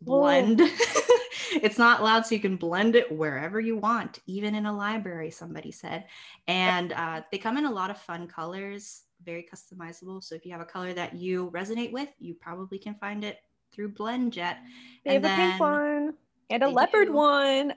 [0.01, 0.62] blend.
[1.53, 5.30] it's not loud, so you can blend it wherever you want, even in a library,
[5.30, 6.07] somebody said.
[6.46, 10.22] And uh, they come in a lot of fun colors, very customizable.
[10.22, 13.38] So if you have a color that you resonate with, you probably can find it
[13.72, 14.57] through BlendJet.
[15.05, 16.14] They and have a pink one
[16.51, 17.14] and a leopard do.
[17.14, 17.74] one.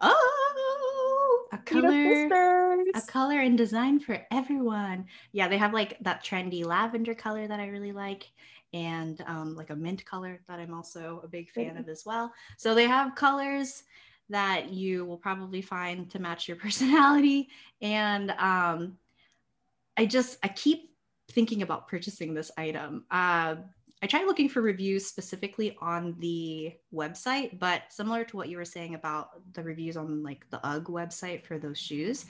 [0.00, 2.28] Oh, a color,
[2.94, 5.06] a color and design for everyone.
[5.32, 8.30] Yeah, they have like that trendy lavender color that I really like,
[8.76, 12.30] and um, like a mint color that I'm also a big fan of as well.
[12.58, 13.84] So they have colors
[14.28, 17.48] that you will probably find to match your personality,
[17.80, 18.98] and um,
[19.96, 20.90] I just I keep
[21.30, 23.04] thinking about purchasing this item.
[23.10, 23.56] Uh,
[24.02, 28.64] I tried looking for reviews specifically on the website, but similar to what you were
[28.64, 32.26] saying about the reviews on like the UGG website for those shoes,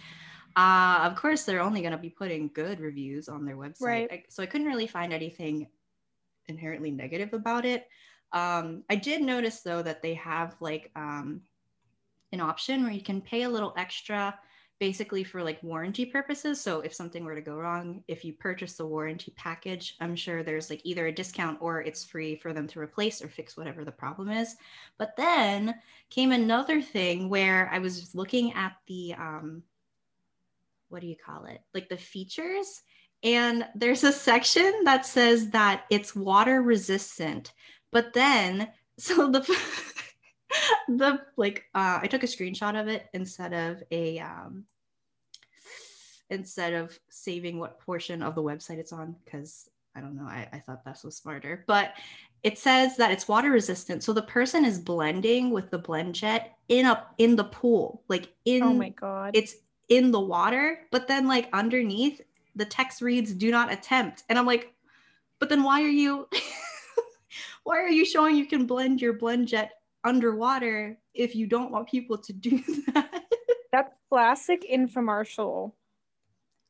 [0.55, 3.81] uh, of course they're only going to be putting good reviews on their website.
[3.81, 4.09] Right.
[4.13, 5.67] I, so I couldn't really find anything
[6.49, 7.89] inherently negative about it.
[8.33, 11.43] Um, I did notice though that they have like um,
[12.33, 14.39] an option where you can pay a little extra
[14.79, 16.61] basically for like warranty purposes.
[16.61, 20.43] So if something were to go wrong, if you purchase the warranty package, I'm sure
[20.43, 23.85] there's like either a discount or it's free for them to replace or fix whatever
[23.85, 24.57] the problem is.
[24.99, 25.77] But then
[26.11, 29.63] came another thing where I was looking at the um
[30.89, 31.61] what do you call it?
[31.75, 32.83] Like the features
[33.23, 37.53] and there's a section that says that it's water resistant.
[37.93, 39.41] But then so the
[40.89, 44.65] the like uh, I took a screenshot of it instead of a um,
[46.31, 50.49] instead of saving what portion of the website it's on because I don't know I,
[50.53, 51.95] I thought that was smarter but
[52.43, 56.57] it says that it's water resistant so the person is blending with the blend jet
[56.69, 59.55] in a in the pool like in oh my god it's
[59.89, 62.21] in the water but then like underneath
[62.57, 64.75] the text reads do not attempt and I'm like
[65.39, 66.29] but then why are you
[67.65, 69.73] why are you showing you can blend your blend jet
[70.07, 72.63] underwater if you don't want people to do
[72.95, 73.25] that.
[73.73, 75.73] That's classic infomercial.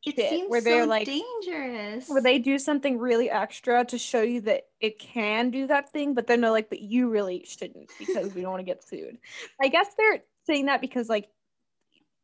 [0.04, 2.08] It seems where they're so like dangerous.
[2.08, 6.14] Where they do something really extra to show you that it can do that thing,
[6.14, 9.18] but then they're like, but you really shouldn't because we don't want to get sued.
[9.60, 11.28] I guess they're saying that because like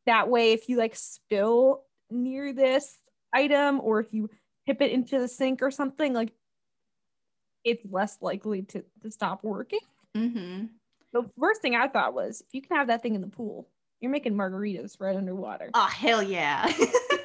[0.07, 2.99] that way if you like spill near this
[3.33, 4.31] item or if you
[4.67, 6.33] tip it into the sink or something, like
[7.65, 9.81] it's less likely to, to stop working.
[10.17, 10.67] Mm-hmm.
[11.13, 13.69] The first thing I thought was if you can have that thing in the pool,
[14.01, 15.71] you're making margaritas right underwater.
[15.75, 16.71] Oh, hell yeah.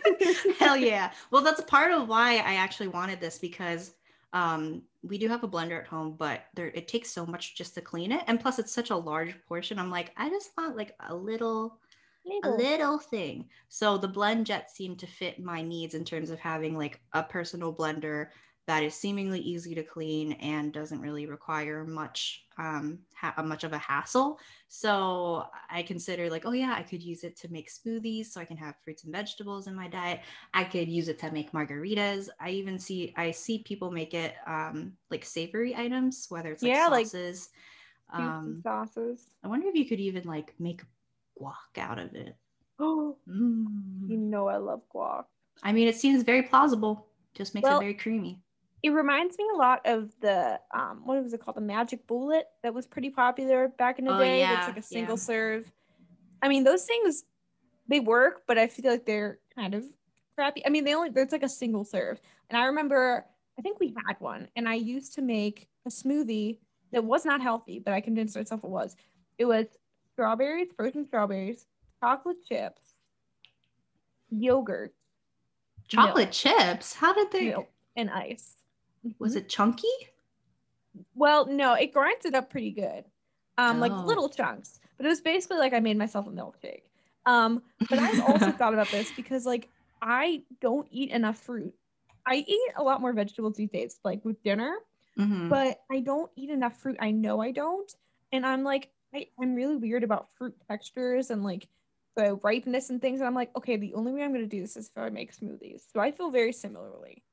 [0.60, 1.12] hell yeah.
[1.32, 3.94] Well, that's part of why I actually wanted this because
[4.34, 7.74] um, we do have a blender at home, but there it takes so much just
[7.76, 8.24] to clean it.
[8.28, 9.80] And plus it's such a large portion.
[9.80, 11.80] I'm like, I just want like a little
[12.28, 12.56] Little.
[12.56, 13.50] a little thing.
[13.70, 17.24] So the blend jet seemed to fit my needs in terms of having like a
[17.24, 18.28] personal blender
[18.68, 23.72] that is seemingly easy to clean and doesn't really require much um, ha- much of
[23.72, 24.40] a hassle.
[24.68, 28.46] So I consider like, oh yeah, I could use it to make smoothies, so I
[28.46, 30.20] can have fruits and vegetables in my diet.
[30.54, 32.28] I could use it to make margaritas.
[32.42, 36.74] I even see I see people make it um, like savory items, whether it's like
[36.74, 37.50] yeah, sauces.
[38.14, 39.30] Like um, sauces.
[39.46, 40.82] I wonder if you could even like make
[41.40, 42.36] guac out of it.
[42.80, 43.66] Oh, mm.
[44.10, 45.26] you know I love guac.
[45.64, 47.08] I mean, it seems very plausible.
[47.34, 48.42] Just makes well, it very creamy
[48.84, 52.46] it reminds me a lot of the um what was it called the magic bullet
[52.64, 55.22] that was pretty popular back in the oh, day yeah, it's like a single yeah.
[55.22, 55.72] serve
[56.42, 57.24] i mean those things
[57.88, 59.84] they work but i feel like they're kind of
[60.36, 62.20] crappy i mean they only it's like a single serve
[62.50, 63.26] and i remember
[63.58, 66.60] i think we had one and i used to make a smoothie
[66.92, 68.96] that was not healthy but i convinced myself it was
[69.38, 69.66] it was
[70.18, 71.68] strawberries frozen strawberries
[72.02, 72.82] chocolate chips
[74.32, 74.94] yogurt
[75.88, 77.56] chocolate milk, chips how did they
[77.96, 78.58] and ice
[79.20, 79.40] was mm-hmm.
[79.40, 79.88] it chunky?
[81.16, 83.04] Well, no, it grinds it up pretty good.
[83.58, 83.80] Um, oh.
[83.88, 84.80] like little chunks.
[84.98, 86.84] But it was basically like I made myself a milkshake.
[87.26, 89.70] Um, but I've also thought about this because like
[90.02, 91.74] I don't eat enough fruit.
[92.26, 94.78] I eat a lot more vegetables these days, like with dinner,
[95.18, 95.50] mm-hmm.
[95.50, 96.98] but I don't eat enough fruit.
[97.00, 97.92] I know I don't.
[98.34, 101.68] And I'm like, I, I'm really weird about fruit textures and like
[102.16, 103.20] the ripeness and things.
[103.20, 105.10] And I'm like, okay, the only way I'm going to do this is if I
[105.10, 105.82] make smoothies.
[105.94, 107.24] So I feel very similarly.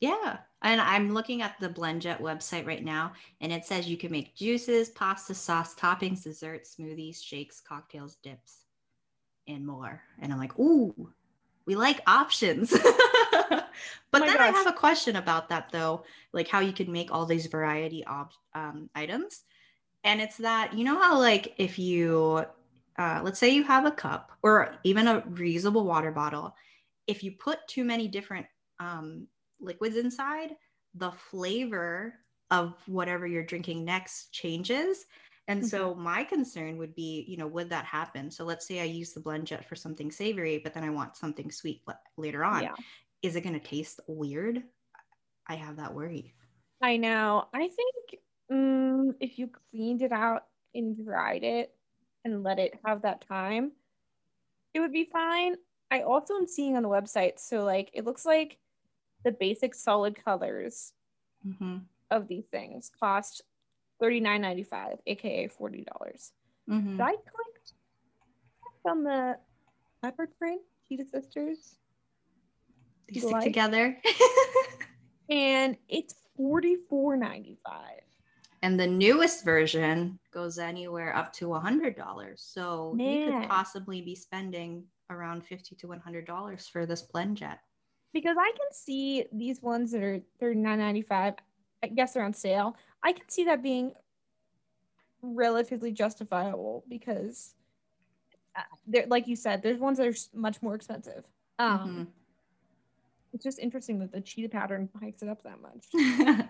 [0.00, 0.38] Yeah.
[0.62, 4.36] And I'm looking at the BlendJet website right now, and it says you can make
[4.36, 8.64] juices, pasta sauce, toppings, desserts, smoothies, shakes, cocktails, dips,
[9.48, 10.00] and more.
[10.20, 11.12] And I'm like, ooh,
[11.66, 12.70] we like options.
[14.10, 17.12] but Oh then I have a question about that though, like how you can make
[17.12, 19.42] all these variety of um, items.
[20.04, 22.44] And it's that, you know how like if you,
[22.98, 26.54] uh, let's say you have a cup or even a reusable water bottle,
[27.06, 28.46] if you put too many different
[28.80, 29.26] um,
[29.60, 30.56] liquids inside,
[30.94, 32.14] the flavor
[32.50, 35.04] of whatever you're drinking next changes.
[35.48, 38.30] And so my concern would be, you know, would that happen?
[38.30, 41.16] So let's say I use the blend jet for something savory, but then I want
[41.16, 42.64] something sweet la- later on.
[42.64, 42.74] Yeah.
[43.22, 44.62] Is it going to taste weird?
[45.46, 46.34] I have that worry.
[46.82, 47.46] I know.
[47.54, 48.20] I think
[48.50, 50.44] mm, if you cleaned it out
[50.74, 51.74] and dried it
[52.24, 53.72] and let it have that time,
[54.74, 55.56] it would be fine.
[55.90, 58.58] I also am seeing on the website, so like it looks like
[59.24, 60.92] the basic solid colors
[61.42, 61.78] hmm
[62.10, 63.42] of these things cost
[64.02, 66.30] $39.95, aka $40.
[66.66, 67.74] hmm Did I click
[68.86, 69.36] on the
[70.02, 71.76] leopard print Cheetah Sisters?
[73.08, 73.42] They you stick like?
[73.44, 73.98] together.
[75.30, 77.56] And it's $44.95.
[78.62, 82.42] and the newest version goes anywhere up to a hundred dollars.
[82.42, 87.36] So you could possibly be spending around fifty to one hundred dollars for this blend
[87.36, 87.60] jet.
[88.12, 91.34] because I can see these ones that are they're nine ninety five.
[91.82, 92.76] I guess they're on sale.
[93.02, 93.92] I can see that being
[95.22, 97.54] relatively justifiable because,
[98.56, 101.24] uh, they're like you said, there's ones that are much more expensive.
[101.58, 102.06] Um, Mhm.
[103.32, 105.86] It's just interesting that the cheetah pattern hikes it up that much.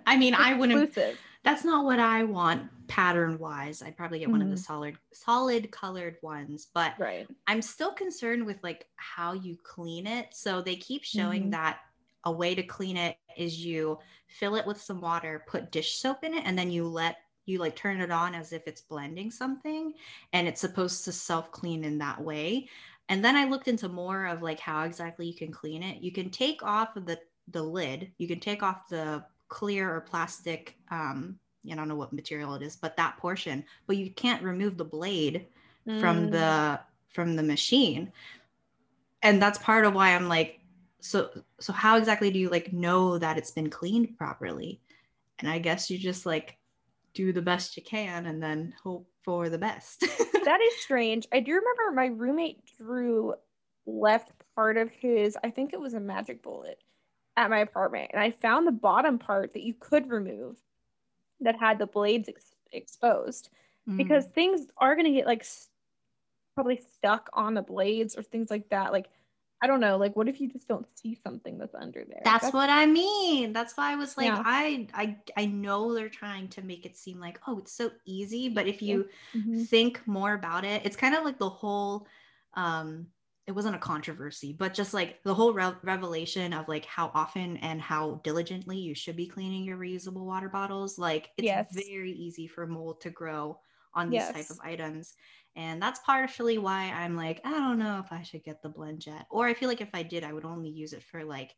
[0.06, 0.84] I mean, I wouldn't.
[0.84, 1.18] Exclusive.
[1.44, 3.82] That's not what I want pattern wise.
[3.82, 4.64] I'd probably get one of the Mhm.
[4.64, 7.26] solid, solid colored ones, but right.
[7.46, 10.34] I'm still concerned with like how you clean it.
[10.34, 11.50] So they keep showing Mhm.
[11.52, 11.80] that
[12.24, 16.24] a way to clean it is you fill it with some water, put dish soap
[16.24, 17.16] in it, and then you let
[17.46, 19.94] you like turn it on as if it's blending something,
[20.34, 22.68] and it's supposed to self clean in that way.
[23.08, 26.02] And then I looked into more of like how exactly you can clean it.
[26.02, 27.18] You can take off the
[27.50, 28.12] the lid.
[28.18, 30.76] You can take off the clear or plastic.
[30.90, 31.38] Um,
[31.70, 33.64] I don't know what material it is, but that portion.
[33.86, 35.46] But you can't remove the blade
[35.94, 36.30] from Mm.
[36.30, 38.12] the from the machine
[39.22, 40.60] and that's part of why i'm like
[41.00, 41.30] so
[41.60, 44.80] so how exactly do you like know that it's been cleaned properly
[45.38, 46.57] and i guess you just like
[47.18, 50.00] do the best you can and then hope for the best
[50.44, 51.26] that is strange.
[51.32, 53.34] I do remember my roommate Drew
[53.86, 56.78] left part of his, I think it was a magic bullet
[57.36, 58.12] at my apartment.
[58.12, 60.58] And I found the bottom part that you could remove
[61.40, 63.50] that had the blades ex- exposed
[63.88, 63.96] mm.
[63.96, 65.44] because things are going to get like
[66.54, 68.92] probably stuck on the blades or things like that.
[68.92, 69.08] Like,
[69.60, 69.96] I don't know.
[69.96, 72.22] Like, what if you just don't see something that's under there?
[72.24, 74.42] that's what i mean that's why i was like Yeah.
[74.44, 78.48] I, I i know they're trying to make it seem like oh it's so easy
[78.48, 79.68] but if you Mhm.
[79.68, 82.06] think more about it it's kind of like the whole
[82.54, 83.06] um
[83.46, 87.56] it wasn't a controversy but just like the whole re- revelation of like how often
[87.58, 91.72] and how diligently you should be cleaning your reusable water bottles like it's Yes.
[91.72, 93.58] very easy for mold to grow
[93.94, 95.14] on these type of items
[95.56, 99.00] and that's partially why i'm like i don't know if i should get the blend
[99.00, 101.54] jet or i feel like if i did i would only use it for like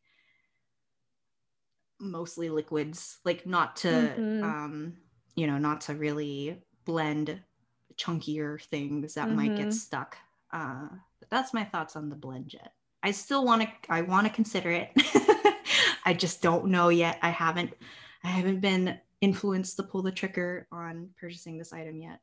[2.01, 4.41] mostly liquids like not to Mhm.
[4.43, 4.97] um
[5.36, 7.43] you know not to really blend
[7.97, 9.72] chunkier things that might get Mhm.
[9.72, 10.16] stuck.
[10.53, 10.88] Uh
[11.18, 12.72] but that's my thoughts on the blend jet
[13.03, 14.91] i still want to i want to consider it.
[16.05, 17.18] I just don't know yet.
[17.22, 17.74] I haven't
[18.24, 22.20] i haven't been influenced to pull the trigger on purchasing this item yet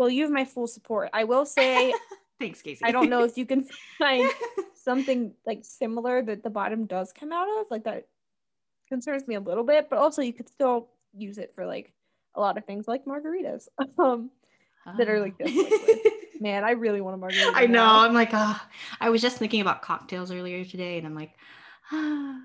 [0.00, 1.10] Well, you have my full support.
[1.12, 1.92] I will say,
[2.40, 3.64] thanks casey I don't know if you can
[3.98, 4.28] find
[4.74, 8.06] something like similar that the bottom does come out of like that
[8.88, 11.92] concerns me a little bit but also you could still use it for like
[12.34, 14.30] a lot of things like margaritas um
[14.96, 15.98] that are like this liquid.
[16.40, 17.84] man i really want a margarita I know.
[17.84, 18.00] now.
[18.00, 18.66] I'm like, ah.
[19.00, 21.32] I was just thinking about cocktails earlier today, and I'm like,
[21.92, 22.38] ah.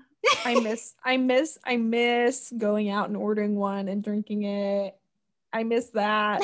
[0.44, 4.94] i miss i miss i miss going out and ordering one and drinking it
[5.52, 6.42] i miss that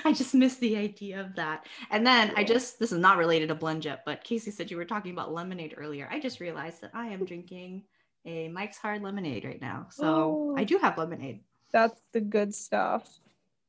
[0.04, 1.66] I just missed the idea of that.
[1.90, 4.76] And then I just, this is not related to Blend Jet, but Casey said you
[4.76, 6.08] were talking about lemonade earlier.
[6.10, 7.84] I just realized that I am drinking
[8.24, 9.86] a Mike's Hard Lemonade right now.
[9.90, 10.54] So Oh.
[10.56, 11.40] I do have lemonade.
[11.72, 13.08] that's the good stuff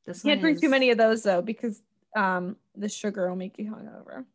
[0.06, 1.82] This can't drink too many of those though because
[2.16, 4.26] um the sugar will make you hungover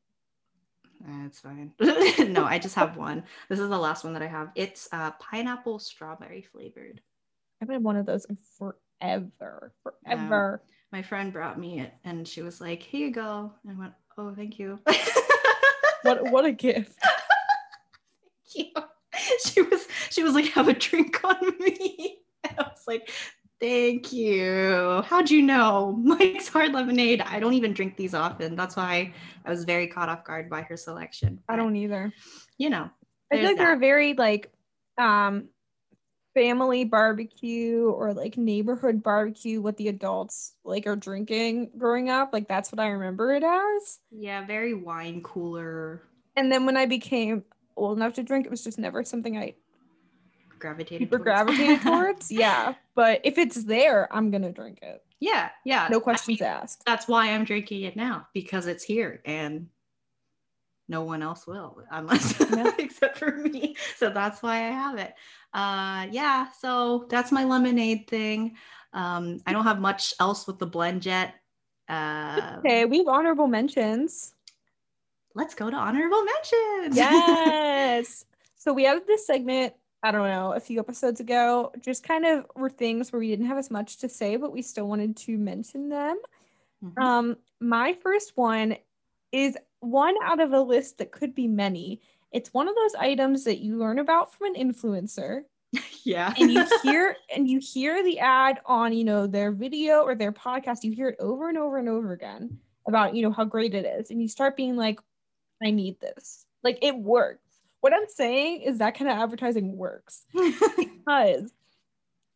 [1.06, 1.72] That's fine.
[2.32, 3.24] no, I just have one.
[3.50, 4.50] This is the last one that I have.
[4.54, 7.00] It's uh, pineapple strawberry flavored.
[7.60, 10.62] i've had one of those in forever forever
[10.92, 13.52] my friend brought me it and she was like, Here you go.
[13.64, 14.78] And I went, Oh, thank you.
[16.02, 16.98] what what a gift
[18.54, 18.82] thank you.
[19.44, 22.18] she was she was like, have a drink on me.
[22.48, 23.10] And I was like,
[23.60, 25.02] thank you.
[25.06, 25.98] How'd you know?
[26.00, 27.20] Mike's Hard Lemonade.
[27.22, 28.54] I don't even drink these often.
[28.54, 29.12] That's why
[29.44, 31.40] I was very caught off guard by her selection.
[31.48, 32.12] I don't either.
[32.56, 32.88] You know,
[33.32, 33.80] I feel like they're that.
[33.80, 34.52] very like
[34.96, 35.48] um
[36.36, 42.30] family barbecue or like neighborhood barbecue what the adults like are drinking growing up.
[42.32, 43.98] Like that's what I remember it as.
[44.10, 46.02] yeah, very wine cooler
[46.36, 47.42] And then when I became
[47.76, 49.54] old enough to drink, it was just never something I
[50.58, 51.08] gravitated.
[51.08, 51.24] super towards.
[51.24, 52.30] gravitated towards.
[52.30, 52.74] Yeah.
[52.94, 55.02] But if it's there, I'm gonna drink it.
[55.20, 55.88] Yeah, yeah.
[55.90, 56.82] No I questions mean, asked.
[56.84, 59.68] that's why I'm drinking it now because it's here and
[60.88, 62.40] no one else will unless
[62.78, 63.76] except for me.
[63.96, 65.14] So that's why I have it.
[65.52, 68.56] Uh yeah, so that's my lemonade thing.
[68.92, 71.34] Um I don't have much else with the blend jet.
[71.88, 74.34] Uh Okay, we have honorable mentions.
[75.34, 76.96] let's go to honorable mentions.
[76.96, 78.24] Yes.
[78.56, 81.72] so we added this segment, I don't know, a few episodes ago.
[81.80, 84.62] Just kind of were things where we didn't have as much to say, but we
[84.62, 86.18] still wanted to mention them.
[86.84, 87.02] Mhm.
[87.02, 88.76] Um, my first one
[89.32, 89.56] is
[89.86, 92.00] one out of a list that could be many.
[92.32, 95.42] It's one of those items that you learn about from an influencer
[96.04, 96.34] yeah.
[96.38, 100.32] and you hear and you hear the ad on, you know, their video or their
[100.32, 103.74] podcast, you hear it over and over and over again about, you know, how great
[103.74, 104.10] it is.
[104.10, 105.00] And you start being like,
[105.64, 106.46] I need this.
[106.62, 107.40] Like it works.
[107.80, 111.52] What I'm saying is that kind of advertising works because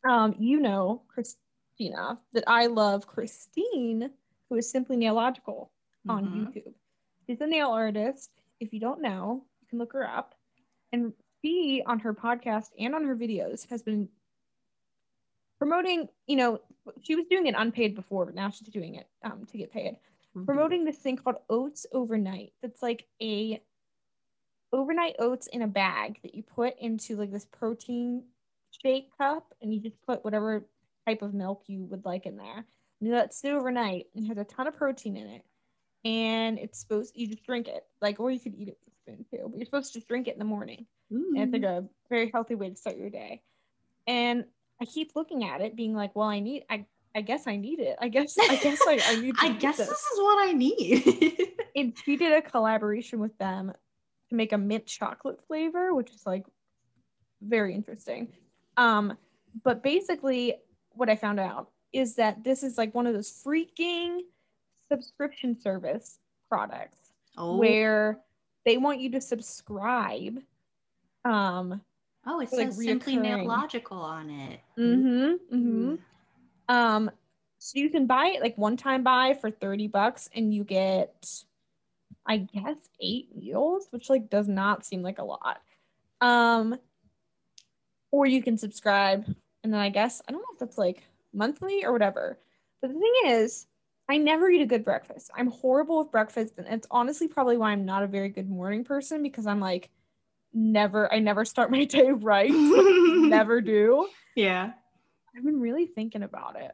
[0.08, 4.10] um, you know, Christina, that I love Christine,
[4.48, 5.68] who is simply Nailogical
[6.08, 6.34] on Mhm.
[6.54, 6.72] YouTube.
[7.30, 8.32] She's a nail artist.
[8.58, 10.34] If you don't know, you can look her up.
[10.90, 11.12] And
[11.44, 14.08] she, on her podcast and on her videos, has been
[15.56, 16.60] promoting, you know,
[17.02, 19.96] she was doing it unpaid before, but now she's doing it um, to get paid.
[20.36, 20.44] Mhm.
[20.44, 22.52] Promoting this thing called Oats Overnight.
[22.62, 23.62] That's like a
[24.72, 28.24] overnight oats in a bag that you put into like this protein
[28.82, 30.66] shake cup and you just put whatever
[31.06, 32.56] type of milk you would like in there.
[32.56, 35.44] And you let it sit overnight and it has a ton of protein in it.
[36.04, 37.84] And it's supposed you just drink it.
[38.00, 40.28] Like or you could eat it with a spoon too, but you're supposed to drink
[40.28, 40.86] it in the morning.
[41.10, 43.42] And it's like a very healthy way to start your day.
[44.06, 44.44] And
[44.80, 47.80] I keep looking at it, being like, well, I need I I guess I need
[47.80, 47.96] it.
[48.00, 49.88] I guess I guess I, I need I guess this.
[49.88, 51.52] this is what I need.
[51.76, 53.72] and she did a collaboration with them
[54.28, 56.46] to make a mint chocolate flavor, which is like
[57.42, 58.28] very interesting.
[58.76, 59.16] Um,
[59.64, 60.54] but basically,
[60.92, 64.20] what I found out is that this is like one of those freaking
[64.90, 66.18] subscription service
[66.48, 68.18] products oh, where
[68.64, 70.38] they want you to subscribe.
[71.24, 71.80] Um,
[72.26, 73.46] oh, it like says simply reoccurring.
[73.46, 74.60] logical on it.
[74.78, 75.94] mm-hmm, mm-hmm.
[76.68, 77.10] Um,
[77.58, 81.44] so you can buy it like one time buy for 30 bucks and you get
[82.26, 85.60] I guess eight meals, which like does not seem like a lot.
[86.20, 86.78] Um
[88.10, 89.24] or you can subscribe
[89.62, 91.02] and then I guess I don't know if that's like
[91.34, 92.38] monthly or whatever.
[92.80, 93.66] But the thing is,
[94.10, 95.30] I never eat a good breakfast.
[95.36, 98.82] I'm horrible with breakfast and it's honestly probably why I'm not a very good morning
[98.82, 99.88] person because I'm like
[100.52, 102.50] never I never start my day right.
[103.06, 104.08] never do.
[104.34, 104.72] Yeah.
[105.36, 106.72] I've been really thinking about it.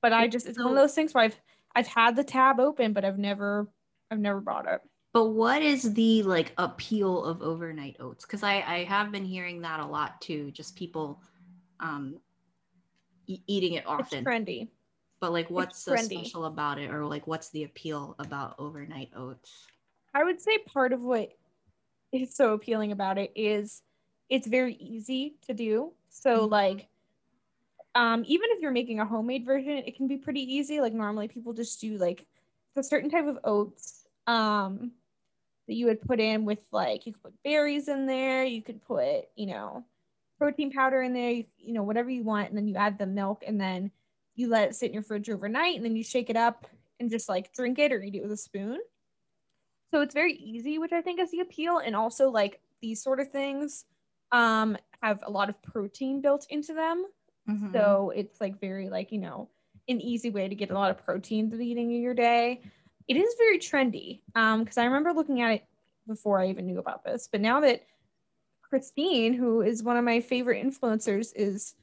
[0.00, 1.38] But I just it's one of those things where I've
[1.76, 3.68] I've had the tab open, but I've never
[4.10, 4.80] I've never bought it.
[5.12, 8.24] But what is the like appeal of overnight oats?
[8.24, 10.50] Because I I have been hearing that a lot too.
[10.52, 11.20] Just people
[11.78, 12.20] um
[13.26, 14.24] e- eating it It's often.
[14.24, 14.68] trendy.
[15.20, 19.66] But like, what's so special about it, or like, what's the appeal about overnight oats?
[20.14, 21.30] I would say part of what
[22.12, 23.82] is so appealing about it is
[24.28, 25.92] it's very easy to do.
[26.08, 26.50] So Mhm.
[26.50, 26.88] like
[27.94, 30.80] um even if you're making a homemade version, it can be pretty easy.
[30.80, 32.26] Like normally people just do like
[32.76, 34.92] a certain type of oats um
[35.66, 38.82] that you would put in with like you could put berries in there, you could
[38.82, 39.84] put, you know,
[40.38, 43.06] protein powder in there, you, you know, whatever you want, and then you add the
[43.06, 43.90] milk and then
[44.40, 46.66] you let it sit in your fridge overnight and then you shake it up
[46.98, 48.78] and just like drink it or eat it with a spoon.
[49.92, 51.78] So it's very easy, which I think is the appeal.
[51.78, 53.84] And also like these sort of things
[54.32, 57.04] um have a lot of protein built into them.
[57.48, 57.72] Mhm.
[57.72, 59.48] So it's like very like, you know,
[59.88, 62.62] an easy way to get a lot of protein to the eating of your day.
[63.08, 64.22] It is very trendy.
[64.34, 65.64] Um, because I remember looking at it
[66.06, 67.28] before I even knew about this.
[67.30, 67.84] But now that
[68.62, 71.74] Christine, who is one of my favorite influencers, is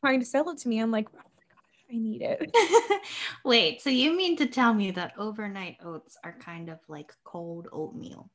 [0.00, 3.02] trying to sell it to me, I'm like, oh my gosh, I need it.
[3.44, 7.68] Wait, so you mean to tell me that overnight oats are kind of like cold
[7.72, 8.30] oatmeal?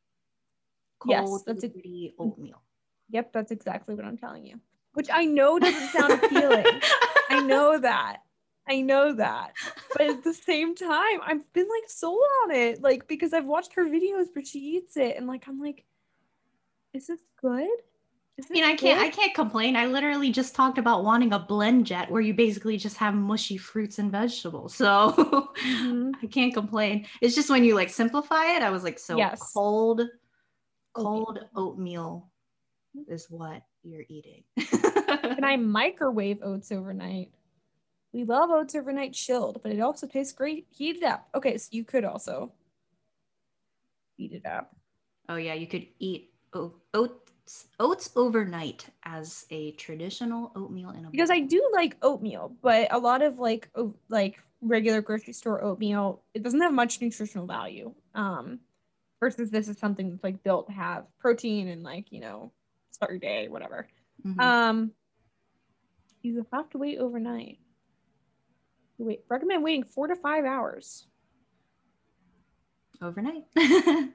[1.06, 2.62] Yes, that's a- oatmeal.
[3.10, 4.60] Yep, that's exactly what I'm telling you.
[4.94, 6.66] Which I know doesn't sound appealing.
[7.30, 8.18] I know that.
[8.68, 9.54] I know that.
[9.92, 12.82] But at the same time, I've been like sold on it.
[12.82, 15.86] Like because I've watched her videos where she eats it and like I'm like,
[16.94, 17.68] is this good?
[18.42, 19.76] I mean, I can't I can't complain.
[19.76, 23.58] I literally just talked about wanting a blend jet where you basically just have mushy
[23.58, 24.76] fruits and vegetables.
[24.84, 26.12] So mm-hmm.
[26.22, 27.06] I can't complain.
[27.22, 29.52] It's just when you like simplify it, I was like, so yes.
[29.54, 30.02] cold,
[30.94, 32.30] cold oatmeal
[33.08, 34.44] is what you're eating.
[34.58, 37.32] Can I microwave oats overnight?
[38.14, 41.28] We love oats overnight chilled, but it also tastes great heated up.
[41.36, 42.52] Okay, so you could also
[44.18, 44.76] heat it up.
[45.30, 47.23] Oh yeah, you could eat oats
[47.80, 51.12] oats overnight as a traditional oatmeal in a bowl.
[51.12, 51.30] because.
[51.30, 56.24] I do like oatmeal, but a lot of like o- like regular grocery store oatmeal
[56.34, 57.94] it doesn't have much nutritional value.
[58.16, 58.60] Um,
[59.20, 62.52] versus this is something that's like built to have protein and like you know
[62.92, 63.88] start your day whatever.
[64.26, 64.40] Mm-hmm.
[64.40, 64.92] Um,
[66.22, 67.60] you have to wait overnight.
[68.98, 71.08] Wait, recommend waiting four to five hours
[73.02, 73.44] overnight.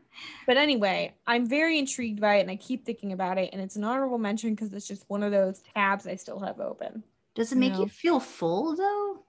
[0.47, 3.51] but anyway, I'm very intrigued by it and I keep thinking about it.
[3.53, 6.61] And it's an honorable mention because it's just one of those tabs I still have
[6.61, 7.03] open.
[7.35, 7.85] Does it make you, know?
[7.85, 9.23] you feel full though?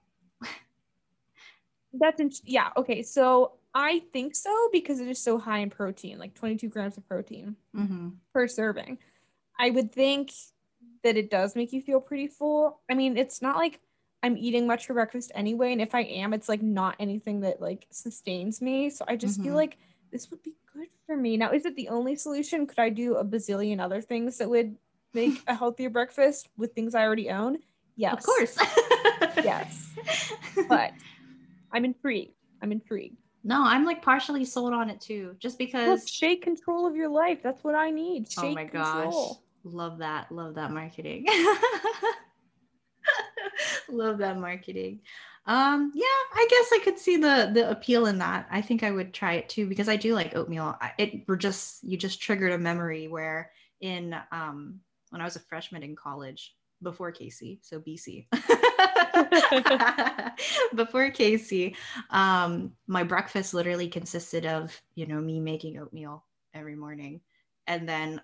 [1.92, 2.70] That's in- yeah.
[2.76, 3.02] Okay.
[3.02, 7.06] So I think so because it is so high in protein, like 22 grams of
[7.08, 8.10] protein mm-hmm.
[8.32, 8.98] per serving.
[9.58, 10.32] I would think
[11.02, 12.80] that it does make you feel pretty full.
[12.90, 13.80] I mean, it's not like
[14.22, 15.72] I'm eating much for breakfast anyway.
[15.72, 18.90] And if I am, it's like not anything that like sustains me.
[18.90, 19.44] So I just mm-hmm.
[19.44, 19.78] feel like
[20.12, 21.36] this would be good for me.
[21.36, 22.66] Now, is it the only solution?
[22.66, 24.76] Could I do a bazillion other things that would
[25.14, 27.58] make a healthier breakfast with things I already own?
[27.96, 28.14] Yes.
[28.14, 28.56] Of course.
[29.36, 29.90] yes.
[30.68, 30.92] But
[31.72, 32.34] I'm intrigued.
[32.62, 33.16] I'm intrigued.
[33.42, 35.88] No, I'm like partially sold on it too, just because.
[35.88, 37.42] Look, shake control of your life.
[37.42, 38.30] That's what I need.
[38.30, 39.10] Shake oh my control.
[39.10, 39.38] gosh.
[39.64, 40.30] Love that.
[40.30, 41.26] Love that marketing.
[43.88, 45.00] Love that marketing.
[45.46, 48.46] Um, yeah, I guess I could see the the appeal in that.
[48.50, 50.78] I think I would try it too because I do like oatmeal.
[50.98, 53.50] It were just you just triggered a memory where
[53.80, 54.80] in um
[55.10, 58.26] when I was a freshman in college before Casey, so BC.
[60.74, 61.76] before Casey,
[62.10, 67.20] um, my breakfast literally consisted of, you know, me making oatmeal every morning.
[67.66, 68.20] And then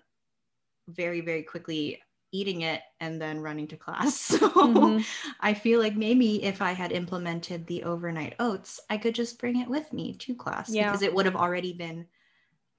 [0.87, 2.01] very, very quickly
[2.31, 4.17] eating it and then running to class.
[4.37, 5.01] So mm-hmm.
[5.39, 9.59] I feel like maybe if I had implemented the overnight oats, I could just bring
[9.61, 10.91] it with me to class yeah.
[10.91, 12.05] because it would have already been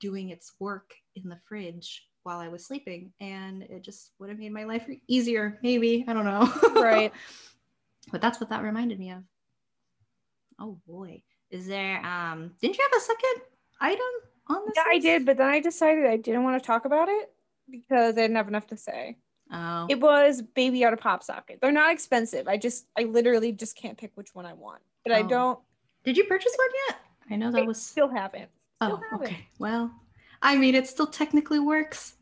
[0.00, 4.38] doing its work in the fridge while I was sleeping and it just would have
[4.38, 6.52] made my life easier maybe, I don't know.
[6.80, 7.12] Right.
[8.12, 9.22] but that's what that reminded me of.
[10.60, 11.22] Oh boy.
[11.50, 13.42] Is there um didn't you have a second
[13.80, 14.00] item
[14.48, 14.74] on this?
[14.76, 14.94] Yeah, list?
[14.94, 17.32] I did, but then I decided I didn't want to talk about it
[17.70, 19.16] because I didn't have enough to say.
[19.50, 19.86] Oh.
[19.88, 21.58] It was Baby Yoda pop socket.
[21.60, 22.48] They're not expensive.
[22.48, 24.82] I just I literally just can't pick which one I want.
[25.04, 25.16] But oh.
[25.16, 25.58] I don't
[26.04, 26.98] Did you purchase one yet?
[27.30, 28.48] I know that I was still haven't.
[28.82, 29.26] Still oh, haven't.
[29.26, 29.46] okay.
[29.58, 29.90] Well,
[30.42, 32.14] I mean it still technically works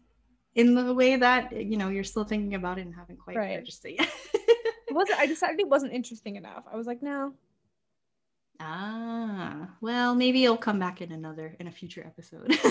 [0.54, 3.58] in the way that you know you're still thinking about it and haven't quite right.
[3.58, 4.10] purchased it yet.
[4.34, 6.64] it wasn't I decided it wasn't interesting enough.
[6.72, 7.34] I was like, no,
[8.60, 12.58] Ah, well, maybe it'll come back in another in a future episode.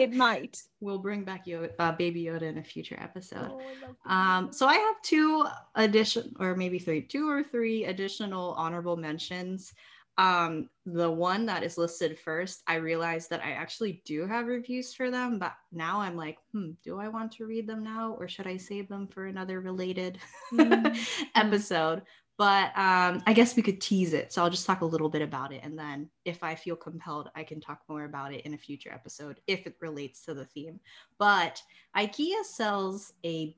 [0.00, 0.62] it might.
[0.80, 3.52] We'll bring back Yoda, uh, Baby Yoda in a future episode.
[3.52, 8.98] Oh, um, so I have two addition, or maybe three, two or three additional honorable
[8.98, 9.72] mentions.
[10.16, 14.94] Um, the one that is listed first, I realized that I actually do have reviews
[14.94, 18.28] for them, but now I'm like, hmm, do I want to read them now, or
[18.28, 20.18] should I save them for another related
[20.52, 20.94] mm-hmm.
[21.34, 22.02] episode?
[22.36, 24.32] But um, I guess we could tease it.
[24.32, 25.60] So I'll just talk a little bit about it.
[25.62, 28.90] And then if I feel compelled, I can talk more about it in a future
[28.92, 30.80] episode if it relates to the theme.
[31.18, 31.62] But
[31.96, 33.56] IKEA sells a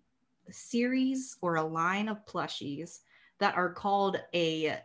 [0.50, 2.98] series or a line of plushies
[3.40, 4.78] that are called a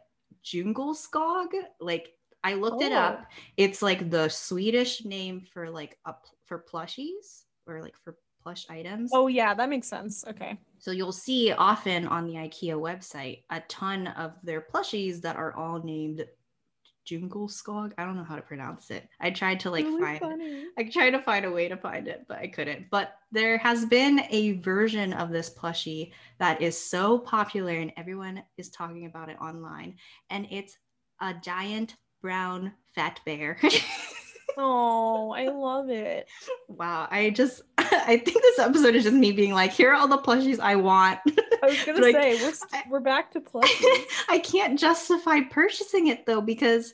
[0.44, 1.50] Djungelskog.
[1.82, 2.14] Like
[2.44, 2.86] I looked oh.
[2.86, 3.24] it up.
[3.24, 3.34] Oh.
[3.58, 6.16] It's like the Swedish name for like a,
[6.46, 9.12] for plushies or like for plush items.
[9.14, 10.26] Oh yeah, that makes sense.
[10.28, 10.58] Okay.
[10.80, 15.54] So you'll see often on the IKEA website a ton of their plushies that are
[15.56, 16.26] all named
[17.06, 17.94] Djungelskog.
[17.98, 19.08] I don't know how to pronounce it.
[19.20, 20.66] I tried to like really find funny.
[20.78, 22.90] I tried to find a way to find it, but I couldn't.
[22.90, 28.44] But there has been a version of this plushie that is so popular and everyone
[28.58, 29.96] is talking about it online.
[30.30, 30.78] And it's
[31.22, 33.60] a giant brown fat bear.
[34.58, 36.28] Oh, I love it.
[36.68, 37.08] Wow.
[37.10, 37.62] I just,
[38.08, 40.76] I think this episode is just me being like, here are all the plushies I
[40.76, 41.20] want.
[41.64, 44.06] I was going to say, we're, we're back to plushies.
[44.30, 46.94] I can't justify purchasing it though, because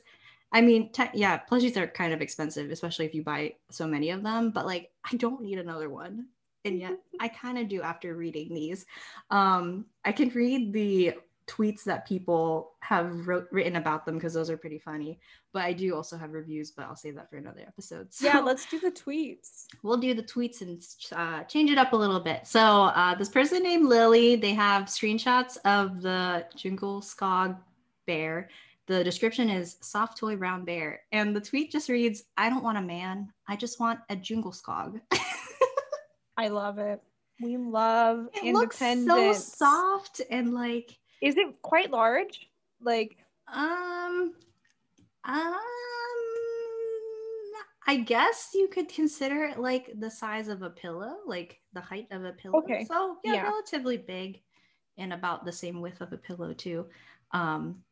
[0.50, 4.10] I mean, te- yeah, plushies are kind of expensive, especially if you buy so many
[4.10, 6.26] of them, but like, I don't need another one.
[6.64, 8.84] And yet I kind of do after reading these.
[9.30, 11.14] Um, I can read the
[11.48, 15.18] tweets that people have wrote, written about them because those are pretty funny.
[15.52, 18.12] But I do also have reviews, but I'll save that for another episode.
[18.12, 19.64] So yeah, let's do the tweets.
[19.82, 22.46] We'll do the tweets and uh, change it up a little bit.
[22.46, 27.56] So uh, this person named Lily, they have screenshots of the Djungelskog
[28.06, 28.50] bear.
[28.86, 32.78] The description is soft toy brown bear, and the tweet just reads, "I don't want
[32.78, 33.32] a man.
[33.46, 35.00] I just want a Djungelskog."
[36.36, 37.02] I love it.
[37.40, 39.06] We love it independence.
[39.06, 42.48] Looks so soft and like is it quite large?
[42.80, 43.16] Like,
[43.52, 44.34] um,
[45.24, 45.56] um,
[47.86, 52.06] I guess you could consider it like the size of a pillow, like the height
[52.10, 52.58] of a pillow.
[52.58, 52.84] Okay.
[52.84, 53.42] So yeah, yeah.
[53.44, 54.40] relatively big
[54.98, 56.86] and about the same width of a pillow too.
[57.32, 57.82] Um,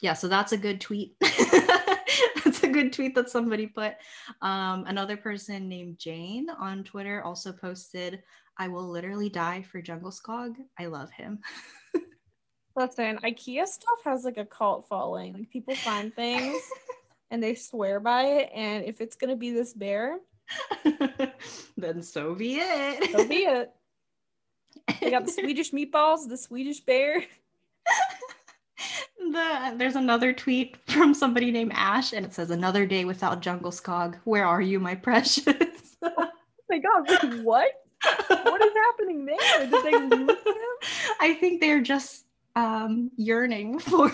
[0.00, 1.14] yeah, so that's a good tweet.
[1.20, 3.94] that's a good tweet that somebody put.
[4.40, 8.24] Um, another person named Jane on Twitter also posted,
[8.58, 10.56] I will literally die for Djungelskog.
[10.78, 11.38] I love him.
[12.74, 15.34] Listen, IKEA stuff has like a cult following.
[15.34, 16.62] Like people find things
[17.30, 18.50] and they swear by it.
[18.54, 20.18] And if it's gonna be this bear,
[21.76, 23.10] then so be it.
[23.12, 23.72] So be it.
[25.00, 27.24] They got the Swedish meatballs, the Swedish bear.
[29.18, 34.18] The, there's another tweet from somebody named Ash, and it says, "Another day without Djungelskog.
[34.24, 35.46] Where are you, my precious?"
[36.02, 36.28] oh
[36.68, 37.42] my God!
[37.42, 37.70] What?
[38.28, 39.70] what is happening there?
[39.70, 41.16] Did they lose him?
[41.20, 42.24] I think they're just
[42.56, 44.10] um, yearning for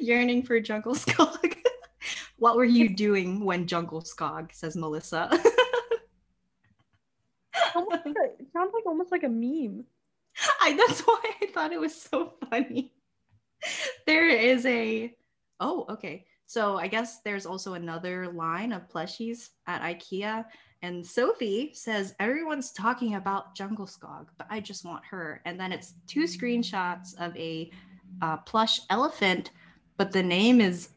[0.00, 1.56] yearning for Djungelskog.
[2.38, 4.54] what were you doing when Djungelskog?
[4.54, 5.28] Says Melissa.
[7.74, 9.84] it sounds like almost like a meme.
[10.62, 12.92] I that's why I thought it was so funny.
[14.06, 15.14] There is a
[15.60, 16.26] oh, okay.
[16.46, 20.46] So I guess there's also another line of plushies at IKEA
[20.82, 25.40] and Sophie says, Everyone's talking about Djungelskog, but I just want her.
[25.44, 27.70] And then it's two screenshots of a
[28.22, 29.50] uh, plush elephant,
[29.96, 30.90] but the name is,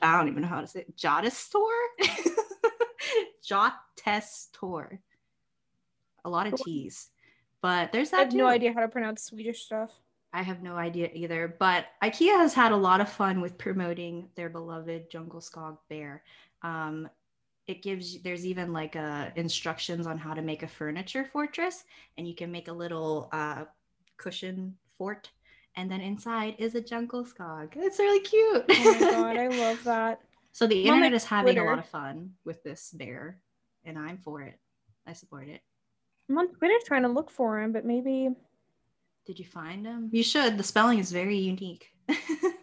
[0.00, 1.58] I don't even know how to say it, Jotestor?
[3.44, 5.00] Jotestor.
[6.24, 7.08] A lot of T's.
[7.60, 8.16] But there's that.
[8.16, 8.38] I have too.
[8.38, 9.90] no idea how to pronounce Swedish stuff.
[10.32, 11.56] I have no idea either.
[11.58, 16.22] But IKEA has had a lot of fun with promoting their beloved Djungelskog bear.
[16.62, 17.08] Um,
[17.68, 21.84] it gives you there's even like uh, instructions on how to make a furniture fortress
[22.16, 23.64] and you can make a little uh,
[24.16, 25.30] cushion fort
[25.76, 27.74] and then inside is a Djungelskog.
[27.76, 28.64] It's really cute.
[28.68, 30.20] Oh my god i love that.
[30.52, 31.68] So the I'm internet is having Twitter.
[31.68, 33.38] a lot of fun with this bear
[33.84, 34.58] and i'm for it.
[35.06, 35.60] I support it.
[36.28, 38.30] I'm on twitter trying to look for him but maybe
[39.26, 40.08] did you find him?
[40.10, 40.56] You should.
[40.56, 41.92] The spelling is very unique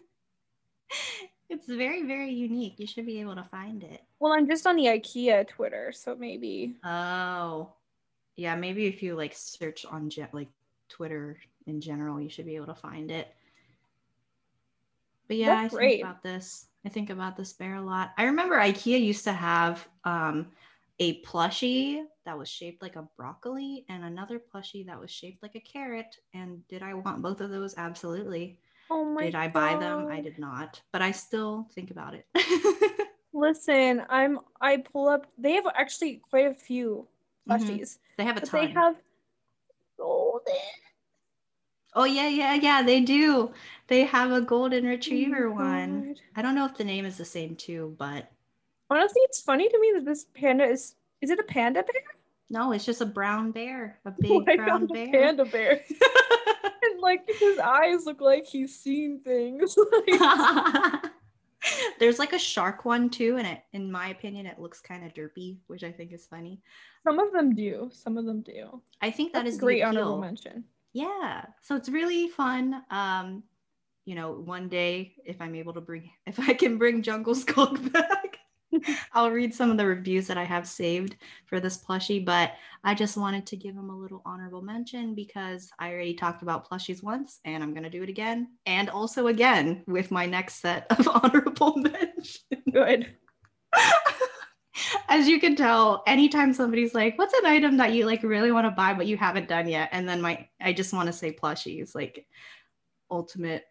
[1.56, 2.76] it's very, very unique.
[2.78, 4.04] You should be able to find it.
[4.20, 6.76] Well, I'm just on the IKEA Twitter, so maybe.
[6.84, 7.70] Oh,
[8.36, 8.56] yeah.
[8.56, 10.50] Maybe if you like search on ge- like
[10.90, 13.34] Twitter in general, you should be able to find it.
[15.28, 15.90] But yeah, That's I great.
[15.92, 16.68] think about this.
[16.86, 18.12] I think about this bear a lot.
[18.18, 20.48] I remember IKEA used to have um,
[21.00, 25.56] a plushie that was shaped like a broccoli and another plushie that was shaped like
[25.56, 26.18] a carrot.
[26.34, 27.76] And did I want both of those?
[27.78, 28.60] Absolutely.
[28.90, 30.08] Oh my Did I buy them?
[30.08, 32.28] I did not, but I still think about it.
[33.34, 37.08] Listen, I'm I pull up they have actually quite a few
[37.50, 37.64] mm-hmm.
[37.64, 37.80] plushies.
[37.82, 38.14] Mm-hmm.
[38.18, 38.66] They have a ton.
[38.66, 38.96] They have
[39.98, 40.54] golden.
[41.96, 43.52] Oh yeah, yeah, yeah, they do.
[43.88, 46.16] They have a golden retriever oh one.
[46.36, 48.32] I don't know if the name is the same too, but
[48.90, 52.02] honestly, it's funny to me that this panda is is it a panda bear?
[52.50, 55.12] No, it's just a brown bear, a big brown bear.
[55.12, 55.82] panda bear.
[57.06, 59.78] like his eyes look like he's seen things.
[62.00, 65.14] There's like a shark one too, and it, in my opinion, it looks kind of
[65.14, 66.62] derpy, which I think is funny.
[67.04, 67.90] Some of them do.
[67.94, 68.82] Some of them do.
[69.02, 70.64] I think that That's is great honorable mention.
[70.94, 72.84] Yeah, so it's really fun.
[72.90, 73.44] Um,
[74.06, 78.25] you know, one day if I'm able to bring, if I can bring Djungelskog back,
[79.14, 82.54] I'll read some of the reviews that I have saved for this plushie, but
[82.84, 86.70] I just wanted to give him a little honorable mention because I already talked about
[86.70, 90.62] plushies once and I'm going to do it again and also again with my next
[90.62, 92.44] set of honorable mentions.
[92.72, 93.16] Good.
[95.08, 98.66] As you can tell, anytime somebody's like, "What's an item that you like really want
[98.66, 101.32] to buy but you haven't done yet?" and then my I just want to say
[101.32, 102.26] plushies, like
[103.10, 103.64] ultimate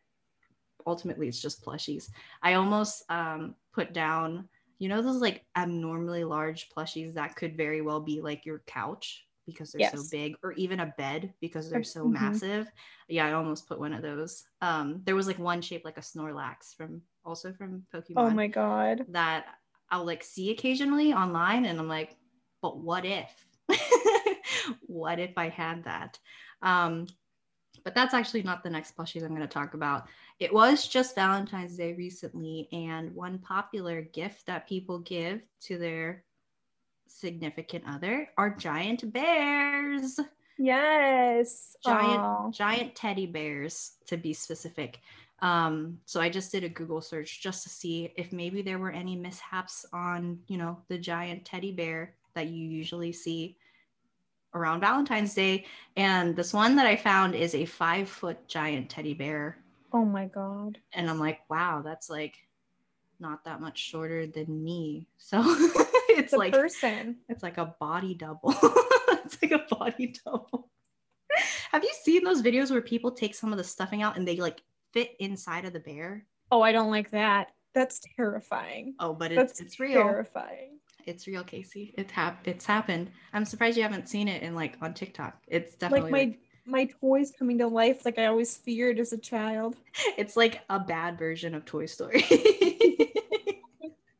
[0.87, 2.09] ultimately it's just plushies.
[2.43, 4.49] I almost um put down
[4.85, 9.25] you know those like abnormally large plushies that could very well be like your couch
[9.47, 9.93] because they're yes.
[9.93, 12.13] so big or even a bed because they're so mm-hmm.
[12.13, 12.71] massive?
[13.09, 14.45] Yeah i almost put one of those.
[14.61, 18.47] Um there was like one shaped like a snorlax from also from pokemon oh my
[18.47, 19.07] god.
[19.09, 19.47] that
[19.91, 22.15] i'll like see occasionally online and i'm like
[22.61, 23.31] but what if?
[24.87, 26.19] What if i had that?
[26.61, 27.07] Um
[27.83, 30.07] but that's actually not the next plushies I'm going to talk about.
[30.39, 36.25] It was just Valentine's Day recently, and one popular gift that people give to their
[37.07, 40.19] significant other are giant bears.
[40.59, 41.77] Yes.
[41.85, 42.51] Giant Aw.
[42.51, 45.01] giant teddy bears to be specific.
[45.41, 48.93] Um, so I just did a Google search just to see if maybe there were
[48.93, 53.57] any mishaps on, you know, the giant teddy bear that you usually see
[54.55, 55.67] around Valentine's Day.
[55.97, 59.59] And this one that I found is a five foot giant teddy bear.
[59.93, 60.79] Oh my god.
[60.93, 62.37] And I'm like, wow, that's like
[63.21, 65.07] not that much shorter than me.
[65.19, 65.43] So
[66.11, 67.17] it's The like person.
[67.29, 68.55] it's like a body double.
[68.63, 70.69] it's like a body double.
[71.73, 74.37] Have you seen those videos where people take some of the stuffing out and they
[74.37, 74.63] like
[74.93, 76.25] fit inside of the bear?
[76.53, 77.49] Oh, I don't like that.
[77.75, 78.95] That's terrifying.
[79.01, 79.95] Oh, but That's it's it's real.
[80.03, 80.79] terrifying.
[81.07, 81.95] It's real, Casey.
[81.97, 83.11] It's hap- it's happened.
[83.33, 85.43] I'm surprised you haven't seen it in like on TikTok.
[85.49, 86.37] It's definitely Like my
[86.67, 89.77] my toys coming to life like I always feared as a child.
[90.19, 92.25] it's like a bad version of Toy Story.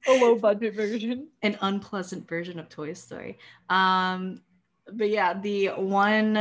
[0.07, 1.29] A low budget version.
[1.43, 3.39] An unpleasant version of Toy Story.
[3.71, 4.43] Um
[4.93, 6.37] but yeah, the one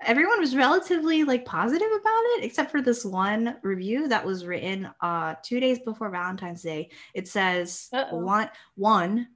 [0.00, 4.88] everyone was relatively like positive about it except for this one review that was written
[5.00, 6.90] uh 2 days before Valentine's Day.
[7.14, 8.18] It says Uh-oh.
[8.18, 9.26] one one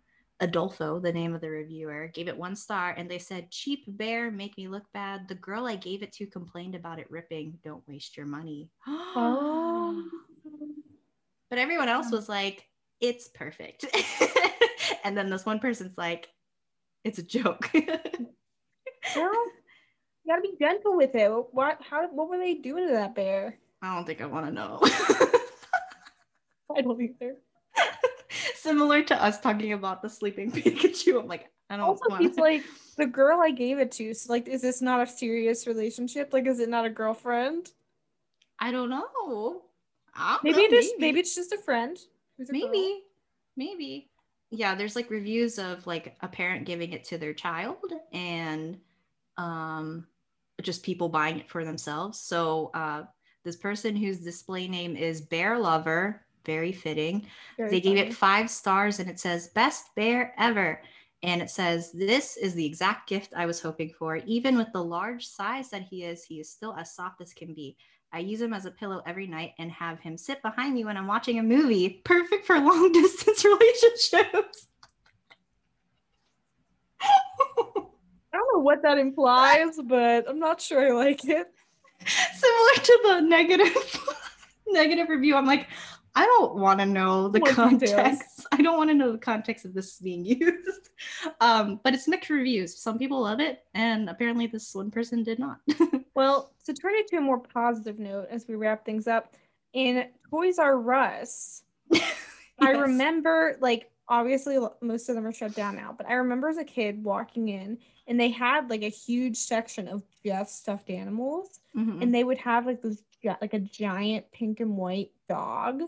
[0.42, 4.30] Adolfo, the name of the reviewer, gave it one star and they said, Cheap bear,
[4.30, 5.28] make me look bad.
[5.28, 7.58] The girl I gave it to complained about it ripping.
[7.64, 8.68] Don't waste your money.
[9.14, 10.08] Oh.
[11.48, 12.66] But everyone else was like,
[13.00, 13.84] It's perfect.
[15.04, 16.28] and then this one person's like,
[17.04, 17.70] It's a joke.
[19.16, 19.32] Well,
[20.24, 21.28] you gotta be gentle with it.
[21.52, 23.58] What how what were they doing to that bear?
[23.82, 24.78] I don't think I want to know.
[26.74, 27.36] I don't either.
[28.62, 31.18] Similar to us talking about the sleeping Pikachu.
[31.20, 32.62] I'm like, I don't Also, want he's like
[32.96, 34.14] the girl I gave it to.
[34.14, 36.32] So like, is this not a serious relationship?
[36.32, 37.70] Like, is it not a girlfriend?
[38.58, 39.62] I don't know.
[40.14, 40.92] I don't Maybe know, it is.
[40.98, 41.98] Maybe it's just a friend.
[42.38, 42.52] a girl.
[42.52, 43.02] maybe
[43.56, 44.10] maybe
[44.50, 48.78] yeah there's like reviews of like a parent giving it to their child and
[49.36, 50.06] um
[50.62, 53.02] just people buying it for themselves so uh
[53.44, 57.26] this person whose display name is bear lover very fitting.
[57.56, 60.80] Very they gave it five stars and it says best bear ever.
[61.22, 64.16] And it says this is the exact gift i was hoping for.
[64.26, 67.54] Even with the large size that he is he is still as soft as can
[67.54, 67.76] be.
[68.12, 70.96] I use him as a pillow every night and have him sit behind me when
[70.96, 72.00] i'm watching a movie.
[72.04, 74.66] Perfect for long distance relationships.
[77.00, 81.48] I don't know what that implies, but I'm not sure I like it.
[82.34, 84.04] similar to the negative
[84.68, 85.68] negative review i'm like
[86.14, 87.56] i don't want to know the More details.
[87.56, 88.46] context.
[88.52, 90.90] I don't want to know the context of this being used.
[91.40, 92.76] Um but it's mixed reviews.
[92.78, 95.58] Some people love it and apparently this one person did not.
[96.14, 99.34] Well, to turn it to a more positive note as we wrap things up,
[99.72, 101.62] in Toys R Us,
[102.60, 106.58] I remember like obviously most of them are shut down now, but I remember as
[106.58, 111.60] a kid walking in and they had like a huge section of just stuffed animals,
[111.74, 112.02] Mhm.
[112.02, 113.02] and they would have like this
[113.40, 115.80] like a giant pink and white dog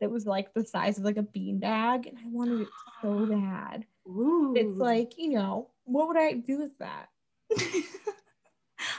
[0.00, 2.68] that was like the size of like a beanbag, and I wanted it
[3.02, 3.84] so bad.
[4.08, 4.54] Ooh.
[4.56, 7.08] It's like you know what would I do with that?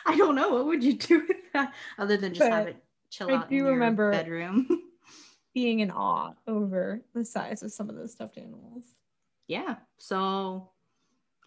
[0.06, 0.50] I don't know.
[0.50, 2.78] What would you do with that other than just have it
[3.10, 4.68] chill I out do in your remember- bedroom?
[5.56, 8.84] Being in awe over the size of some of those stuffed animals.
[9.48, 9.78] yeah.
[9.98, 10.70] So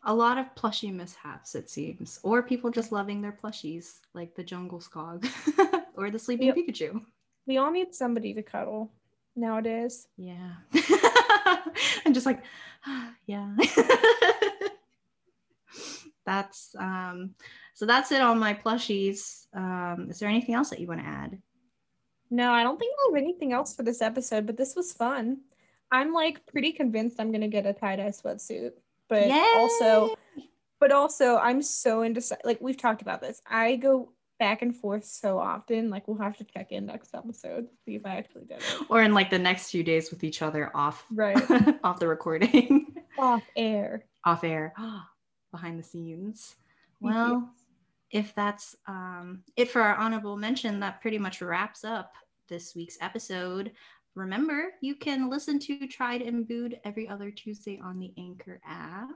[0.04, 4.42] a lot of plushie mishaps, it seems, or people just loving their plushies, like the
[4.42, 5.28] Djungelskog
[5.96, 6.52] or the Sleeping.
[6.52, 7.00] Pikachu.
[7.46, 8.90] We all need somebody to cuddle
[9.36, 10.06] nowadays.
[10.16, 10.54] Yeah.
[12.04, 12.42] and just like,
[13.26, 13.54] yeah.
[16.24, 17.34] that's um
[17.74, 19.46] so that's it on my plushies.
[19.54, 21.42] Um, is there anything else that you want to add?
[22.30, 25.38] No, I don't think I have anything else for this episode, but this was fun.
[25.90, 28.72] I'm like pretty convinced I'm gonna get a tie-dye sweatsuit,
[29.08, 30.14] but also
[30.80, 32.44] but also I'm so indecisive.
[32.44, 33.42] Like we've talked about this.
[33.46, 35.88] I go back and forth so often.
[35.88, 38.86] Like we'll have to check in next episode, to see if I actually did it.
[38.90, 41.38] or in like the next few days with each other off Right.
[41.84, 44.04] off the recording Off air.
[44.24, 44.74] off air
[45.52, 46.56] behind the scenes
[47.00, 47.48] well
[48.10, 52.12] if that's um, it for our honorable mention that pretty much wraps up
[52.48, 53.70] this week's episode
[54.14, 59.08] remember you can listen to tried and booed every other tuesday on the anchor app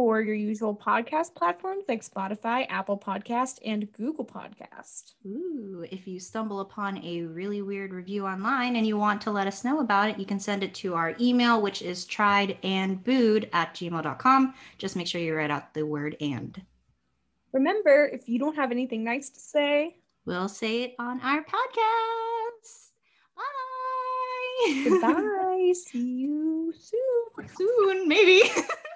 [0.00, 5.12] Or your usual podcast platforms like Spotify, Apple Podcast, and Google Podcast.
[5.26, 9.46] Ooh, if you stumble upon a really weird review online and you want to let
[9.46, 13.04] us know about it, you can send it to our email, which is tried and
[13.04, 14.54] booed at gmail.com.
[14.78, 16.62] Just make sure you write out the word and.
[17.52, 22.88] Remember, if you don't have anything nice to say, we'll say it on our podcast.
[23.36, 24.82] Bye.
[24.82, 25.72] Goodbye.
[25.74, 27.48] See you soon.
[27.54, 28.48] Soon, maybe.